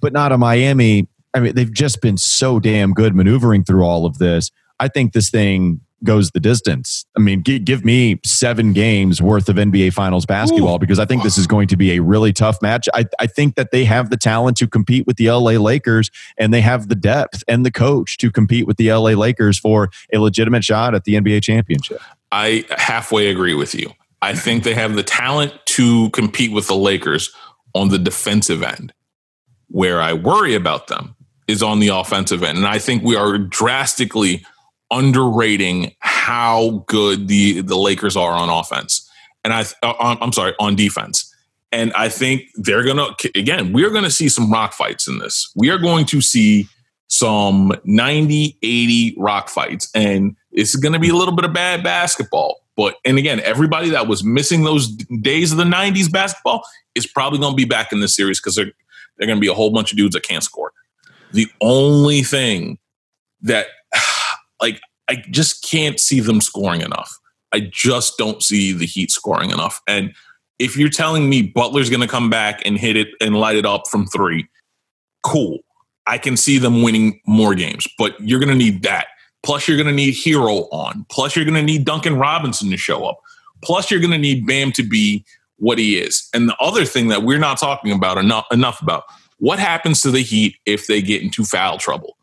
but 0.00 0.12
not 0.12 0.32
a 0.32 0.38
Miami. 0.38 1.06
I 1.34 1.38
mean, 1.38 1.54
they've 1.54 1.72
just 1.72 2.02
been 2.02 2.16
so 2.16 2.58
damn 2.58 2.94
good 2.94 3.14
maneuvering 3.14 3.62
through 3.62 3.84
all 3.84 4.04
of 4.04 4.18
this. 4.18 4.50
I 4.80 4.88
think 4.88 5.12
this 5.12 5.30
thing 5.30 5.82
goes 6.04 6.30
the 6.30 6.40
distance. 6.40 7.04
I 7.16 7.20
mean, 7.20 7.42
g- 7.42 7.58
give 7.58 7.84
me 7.84 8.20
seven 8.24 8.72
games 8.72 9.20
worth 9.20 9.48
of 9.48 9.56
NBA 9.56 9.92
Finals 9.92 10.26
basketball 10.26 10.76
Ooh. 10.76 10.78
because 10.78 10.98
I 10.98 11.04
think 11.04 11.22
this 11.22 11.38
is 11.38 11.46
going 11.46 11.68
to 11.68 11.76
be 11.76 11.92
a 11.92 12.00
really 12.00 12.32
tough 12.32 12.60
match. 12.62 12.88
I, 12.94 13.04
I 13.18 13.26
think 13.26 13.56
that 13.56 13.70
they 13.70 13.84
have 13.84 14.10
the 14.10 14.16
talent 14.16 14.56
to 14.58 14.68
compete 14.68 15.06
with 15.06 15.16
the 15.16 15.30
LA 15.30 15.52
Lakers 15.52 16.10
and 16.36 16.54
they 16.54 16.60
have 16.60 16.88
the 16.88 16.94
depth 16.94 17.42
and 17.48 17.66
the 17.66 17.70
coach 17.70 18.16
to 18.18 18.30
compete 18.30 18.66
with 18.66 18.76
the 18.76 18.92
LA 18.92 19.10
Lakers 19.10 19.58
for 19.58 19.90
a 20.12 20.18
legitimate 20.18 20.64
shot 20.64 20.94
at 20.94 21.04
the 21.04 21.14
NBA 21.14 21.42
championship. 21.42 22.00
I 22.30 22.64
halfway 22.70 23.28
agree 23.28 23.54
with 23.54 23.74
you. 23.74 23.92
I 24.20 24.34
think 24.34 24.64
they 24.64 24.74
have 24.74 24.94
the 24.94 25.02
talent 25.02 25.54
to 25.66 26.10
compete 26.10 26.52
with 26.52 26.66
the 26.66 26.76
Lakers 26.76 27.34
on 27.74 27.88
the 27.88 27.98
defensive 27.98 28.62
end. 28.62 28.92
Where 29.70 30.00
I 30.00 30.14
worry 30.14 30.54
about 30.54 30.86
them 30.86 31.14
is 31.46 31.62
on 31.62 31.78
the 31.78 31.88
offensive 31.88 32.42
end. 32.42 32.58
And 32.58 32.66
I 32.66 32.78
think 32.78 33.02
we 33.02 33.16
are 33.16 33.36
drastically– 33.36 34.44
underrating 34.90 35.94
how 36.00 36.84
good 36.86 37.28
the 37.28 37.60
the 37.62 37.76
Lakers 37.76 38.16
are 38.16 38.32
on 38.32 38.48
offense, 38.48 39.08
and 39.44 39.52
I 39.52 39.64
uh, 39.82 40.16
I'm 40.20 40.32
sorry 40.32 40.54
on 40.58 40.76
defense. 40.76 41.34
And 41.70 41.92
I 41.92 42.08
think 42.08 42.44
they're 42.54 42.84
gonna 42.84 43.08
again. 43.34 43.72
We're 43.72 43.90
gonna 43.90 44.10
see 44.10 44.28
some 44.28 44.50
rock 44.50 44.72
fights 44.72 45.06
in 45.06 45.18
this. 45.18 45.50
We 45.54 45.70
are 45.70 45.78
going 45.78 46.06
to 46.06 46.20
see 46.20 46.66
some 47.08 47.72
90 47.84 48.58
80 48.62 49.14
rock 49.16 49.48
fights 49.48 49.90
and 49.94 50.36
it's 50.52 50.76
going 50.76 50.92
to 50.92 50.98
be 50.98 51.08
a 51.08 51.14
little 51.14 51.34
bit 51.34 51.46
of 51.46 51.54
bad 51.54 51.82
basketball 51.82 52.60
but 52.76 52.96
and 53.04 53.16
again 53.16 53.40
everybody 53.40 53.88
that 53.88 54.06
was 54.06 54.22
missing 54.22 54.64
those 54.64 54.88
days 55.22 55.50
of 55.50 55.56
the 55.56 55.64
90s 55.64 56.12
basketball 56.12 56.62
is 56.94 57.06
probably 57.06 57.38
going 57.38 57.52
to 57.52 57.56
be 57.56 57.64
back 57.64 57.92
in 57.92 58.00
this 58.00 58.14
series 58.14 58.38
because 58.38 58.56
they're, 58.56 58.72
they're 59.16 59.26
going 59.26 59.38
to 59.38 59.40
be 59.40 59.48
a 59.48 59.54
whole 59.54 59.70
bunch 59.70 59.90
of 59.90 59.96
dudes 59.96 60.12
that 60.12 60.22
can't 60.22 60.44
score 60.44 60.70
the 61.32 61.46
only 61.62 62.22
thing 62.22 62.78
that 63.40 63.68
like 64.60 64.80
I 65.08 65.22
just 65.30 65.62
can't 65.62 65.98
see 65.98 66.20
them 66.20 66.40
scoring 66.40 66.82
enough. 66.82 67.18
I 67.52 67.60
just 67.72 68.18
don't 68.18 68.42
see 68.42 68.72
the 68.72 68.86
Heat 68.86 69.10
scoring 69.10 69.50
enough. 69.50 69.80
And 69.86 70.12
if 70.58 70.76
you're 70.76 70.90
telling 70.90 71.30
me 71.30 71.42
Butler's 71.42 71.88
going 71.88 72.02
to 72.02 72.08
come 72.08 72.28
back 72.28 72.60
and 72.64 72.76
hit 72.76 72.96
it 72.96 73.08
and 73.20 73.36
light 73.36 73.56
it 73.56 73.64
up 73.64 73.88
from 73.88 74.06
three, 74.06 74.46
cool. 75.22 75.60
I 76.06 76.18
can 76.18 76.36
see 76.36 76.58
them 76.58 76.82
winning 76.82 77.20
more 77.26 77.54
games, 77.54 77.86
but 77.98 78.18
you're 78.20 78.40
going 78.40 78.50
to 78.50 78.54
need 78.54 78.82
that. 78.82 79.08
Plus, 79.42 79.68
you're 79.68 79.76
going 79.76 79.86
to 79.86 79.92
need 79.92 80.14
Herro 80.14 80.68
on. 80.72 81.06
Plus, 81.10 81.36
you're 81.36 81.44
going 81.44 81.54
to 81.54 81.62
need 81.62 81.84
Duncan 81.84 82.16
Robinson 82.16 82.70
to 82.70 82.76
show 82.76 83.04
up. 83.04 83.18
Plus, 83.62 83.90
you're 83.90 84.00
going 84.00 84.12
to 84.12 84.18
need 84.18 84.46
Bam 84.46 84.72
to 84.72 84.82
be 84.82 85.24
what 85.56 85.78
he 85.78 85.98
is. 85.98 86.28
And 86.34 86.48
the 86.48 86.56
other 86.58 86.84
thing 86.84 87.08
that 87.08 87.22
we're 87.22 87.38
not 87.38 87.58
talking 87.58 87.92
about 87.92 88.18
enough, 88.18 88.46
enough 88.50 88.82
about 88.82 89.04
what 89.38 89.58
happens 89.58 90.00
to 90.02 90.10
the 90.10 90.22
Heat 90.22 90.56
if 90.66 90.86
they 90.86 91.00
get 91.00 91.22
into 91.22 91.44
foul 91.44 91.78
trouble? 91.78 92.17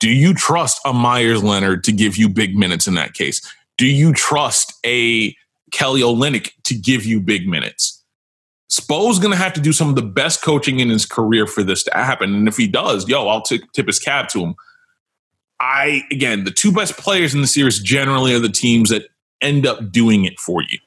Do 0.00 0.08
you 0.08 0.34
trust 0.34 0.80
a 0.84 0.92
Meyers 0.92 1.42
Leonard 1.42 1.84
to 1.84 1.92
give 1.92 2.16
you 2.16 2.28
big 2.28 2.56
minutes 2.56 2.86
in 2.88 2.94
that 2.94 3.14
case? 3.14 3.40
Do 3.78 3.86
you 3.86 4.12
trust 4.12 4.72
a 4.84 5.36
Kelly 5.70 6.00
Olynyk 6.00 6.50
to 6.64 6.74
give 6.74 7.04
you 7.04 7.20
big 7.20 7.46
minutes? 7.46 8.02
Spo's 8.68 9.18
going 9.18 9.32
to 9.32 9.36
have 9.36 9.52
to 9.54 9.60
do 9.60 9.72
some 9.72 9.88
of 9.88 9.96
the 9.96 10.02
best 10.02 10.42
coaching 10.42 10.80
in 10.80 10.88
his 10.88 11.04
career 11.04 11.46
for 11.46 11.62
this 11.62 11.82
to 11.84 11.90
happen. 11.92 12.34
And 12.34 12.48
if 12.48 12.56
he 12.56 12.66
does, 12.66 13.08
yo, 13.08 13.28
I'll 13.28 13.42
t- 13.42 13.62
tip 13.72 13.86
his 13.86 13.98
cap 13.98 14.28
to 14.30 14.40
him. 14.40 14.54
I, 15.60 16.02
again, 16.10 16.44
the 16.44 16.50
two 16.50 16.72
best 16.72 16.96
players 16.96 17.34
in 17.34 17.42
the 17.42 17.46
series 17.46 17.80
generally 17.80 18.32
are 18.34 18.38
the 18.38 18.48
teams 18.48 18.90
that 18.90 19.08
end 19.42 19.66
up 19.66 19.92
doing 19.92 20.24
it 20.24 20.38
for 20.38 20.62
you. 20.62 20.78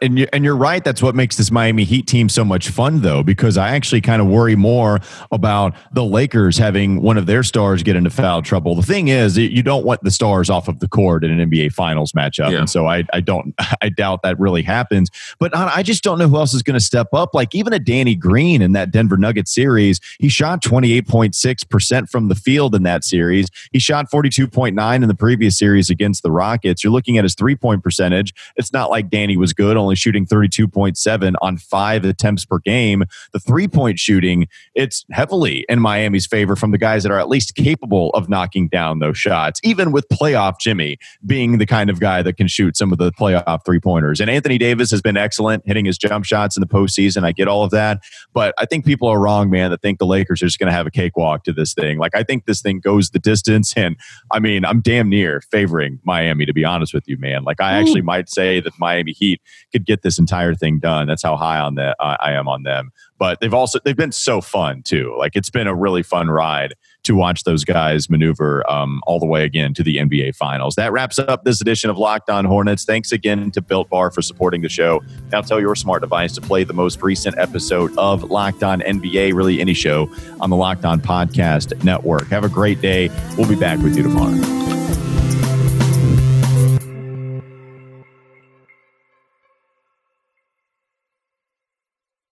And 0.00 0.18
you're, 0.18 0.28
and 0.32 0.44
you're 0.44 0.56
right. 0.56 0.84
That's 0.84 1.02
what 1.02 1.14
makes 1.14 1.36
this 1.36 1.50
Miami 1.50 1.84
Heat 1.84 2.06
team 2.06 2.28
so 2.28 2.44
much 2.44 2.68
fun, 2.68 3.00
though, 3.00 3.22
because 3.22 3.56
I 3.56 3.74
actually 3.74 4.00
kind 4.02 4.20
of 4.20 4.28
worry 4.28 4.54
more 4.54 5.00
about 5.30 5.74
the 5.92 6.04
Lakers 6.04 6.58
having 6.58 7.00
one 7.00 7.16
of 7.16 7.26
their 7.26 7.42
stars 7.42 7.82
get 7.82 7.96
into 7.96 8.10
foul 8.10 8.42
trouble. 8.42 8.74
The 8.74 8.82
thing 8.82 9.08
is, 9.08 9.38
you 9.38 9.62
don't 9.62 9.84
want 9.84 10.02
the 10.02 10.10
stars 10.10 10.50
off 10.50 10.68
of 10.68 10.80
the 10.80 10.88
court 10.88 11.24
in 11.24 11.38
an 11.38 11.50
NBA 11.50 11.72
Finals 11.72 12.12
matchup, 12.12 12.50
yeah. 12.50 12.58
and 12.58 12.68
so 12.68 12.86
I, 12.86 13.04
I 13.12 13.20
don't, 13.20 13.54
I 13.82 13.88
doubt 13.88 14.22
that 14.22 14.38
really 14.38 14.62
happens. 14.62 15.10
But 15.38 15.56
I 15.56 15.82
just 15.82 16.02
don't 16.02 16.18
know 16.18 16.28
who 16.28 16.36
else 16.36 16.52
is 16.52 16.62
going 16.62 16.74
to 16.74 16.84
step 16.84 17.08
up. 17.14 17.34
Like 17.34 17.54
even 17.54 17.72
a 17.72 17.78
Danny 17.78 18.14
Green 18.14 18.60
in 18.60 18.72
that 18.72 18.90
Denver 18.90 19.16
Nuggets 19.16 19.54
series, 19.54 20.00
he 20.18 20.28
shot 20.28 20.62
28.6 20.62 21.68
percent 21.68 22.10
from 22.10 22.28
the 22.28 22.34
field 22.34 22.74
in 22.74 22.82
that 22.82 23.04
series. 23.04 23.48
He 23.72 23.78
shot 23.78 24.10
42.9 24.10 24.94
in 25.02 25.08
the 25.08 25.14
previous 25.14 25.58
series 25.58 25.88
against 25.88 26.22
the 26.22 26.30
Rockets. 26.30 26.84
You're 26.84 26.92
looking 26.92 27.16
at 27.16 27.24
his 27.24 27.34
three 27.34 27.56
point 27.56 27.82
percentage. 27.82 28.34
It's 28.56 28.72
not 28.72 28.90
like 28.90 29.08
Danny 29.08 29.36
was 29.36 29.52
good 29.52 29.61
good, 29.62 29.76
only 29.76 29.94
shooting 29.94 30.26
32.7 30.26 31.34
on 31.40 31.56
five 31.56 32.04
attempts 32.04 32.44
per 32.44 32.58
game. 32.58 33.04
The 33.32 33.38
three 33.38 33.68
point 33.68 34.00
shooting, 34.00 34.48
it's 34.74 35.04
heavily 35.12 35.64
in 35.68 35.78
Miami's 35.78 36.26
favor 36.26 36.56
from 36.56 36.72
the 36.72 36.78
guys 36.78 37.04
that 37.04 37.12
are 37.12 37.20
at 37.20 37.28
least 37.28 37.54
capable 37.54 38.10
of 38.10 38.28
knocking 38.28 38.66
down 38.66 38.98
those 38.98 39.16
shots, 39.16 39.60
even 39.62 39.92
with 39.92 40.08
playoff 40.08 40.58
Jimmy 40.58 40.98
being 41.24 41.58
the 41.58 41.66
kind 41.66 41.90
of 41.90 42.00
guy 42.00 42.22
that 42.22 42.36
can 42.36 42.48
shoot 42.48 42.76
some 42.76 42.90
of 42.90 42.98
the 42.98 43.12
playoff 43.12 43.64
three 43.64 43.78
pointers. 43.78 44.20
And 44.20 44.28
Anthony 44.28 44.58
Davis 44.58 44.90
has 44.90 45.00
been 45.00 45.16
excellent 45.16 45.62
hitting 45.64 45.84
his 45.84 45.96
jump 45.96 46.24
shots 46.24 46.56
in 46.56 46.60
the 46.60 46.66
postseason. 46.66 47.22
I 47.22 47.30
get 47.30 47.46
all 47.46 47.62
of 47.62 47.70
that. 47.70 48.00
But 48.32 48.52
I 48.58 48.66
think 48.66 48.84
people 48.84 49.06
are 49.06 49.20
wrong, 49.20 49.48
man, 49.48 49.70
that 49.70 49.80
think 49.80 50.00
the 50.00 50.06
Lakers 50.06 50.42
are 50.42 50.46
just 50.46 50.58
going 50.58 50.70
to 50.70 50.72
have 50.76 50.88
a 50.88 50.90
cakewalk 50.90 51.44
to 51.44 51.52
this 51.52 51.72
thing. 51.72 51.98
Like, 51.98 52.16
I 52.16 52.24
think 52.24 52.46
this 52.46 52.60
thing 52.60 52.80
goes 52.80 53.10
the 53.10 53.20
distance. 53.20 53.74
And 53.82 53.96
I 54.30 54.38
mean, 54.38 54.64
I'm 54.64 54.80
damn 54.80 55.08
near 55.08 55.40
favoring 55.50 55.98
Miami, 56.04 56.46
to 56.46 56.52
be 56.52 56.64
honest 56.64 56.94
with 56.94 57.08
you, 57.08 57.16
man. 57.16 57.42
Like, 57.42 57.60
I 57.60 57.72
actually 57.72 58.02
might 58.02 58.28
say 58.28 58.60
that 58.60 58.72
Miami 58.78 59.12
Heat 59.12 59.40
could 59.72 59.86
get 59.86 60.02
this 60.02 60.18
entire 60.18 60.54
thing 60.54 60.78
done. 60.78 61.06
That's 61.06 61.22
how 61.22 61.36
high 61.36 61.58
on 61.58 61.74
that 61.76 61.96
uh, 62.00 62.16
I 62.20 62.32
am 62.32 62.48
on 62.48 62.62
them. 62.62 62.92
But 63.18 63.40
they've 63.40 63.54
also 63.54 63.78
they've 63.84 63.96
been 63.96 64.12
so 64.12 64.40
fun 64.40 64.82
too. 64.82 65.14
Like 65.18 65.36
it's 65.36 65.50
been 65.50 65.66
a 65.66 65.74
really 65.74 66.02
fun 66.02 66.28
ride 66.28 66.74
to 67.04 67.14
watch 67.14 67.44
those 67.44 67.64
guys 67.64 68.08
maneuver 68.08 68.68
um, 68.70 69.00
all 69.06 69.18
the 69.18 69.26
way 69.26 69.44
again 69.44 69.74
to 69.74 69.82
the 69.82 69.96
NBA 69.96 70.36
Finals. 70.36 70.76
That 70.76 70.92
wraps 70.92 71.18
up 71.18 71.44
this 71.44 71.60
edition 71.60 71.90
of 71.90 71.98
Locked 71.98 72.30
On 72.30 72.44
Hornets. 72.44 72.84
Thanks 72.84 73.12
again 73.12 73.50
to 73.52 73.60
Built 73.60 73.88
Bar 73.88 74.10
for 74.10 74.22
supporting 74.22 74.62
the 74.62 74.68
show. 74.68 75.00
Now 75.30 75.40
tell 75.40 75.60
your 75.60 75.74
smart 75.74 76.02
device 76.02 76.32
to 76.34 76.40
play 76.40 76.64
the 76.64 76.74
most 76.74 77.02
recent 77.02 77.38
episode 77.38 77.96
of 77.98 78.24
Locked 78.24 78.62
On 78.62 78.80
NBA, 78.80 79.34
really 79.34 79.60
any 79.60 79.74
show 79.74 80.10
on 80.40 80.50
the 80.50 80.56
Locked 80.56 80.84
On 80.84 81.00
Podcast 81.00 81.82
Network. 81.84 82.28
Have 82.28 82.44
a 82.44 82.48
great 82.48 82.80
day. 82.80 83.10
We'll 83.36 83.48
be 83.48 83.56
back 83.56 83.80
with 83.80 83.96
you 83.96 84.02
tomorrow. 84.02 84.91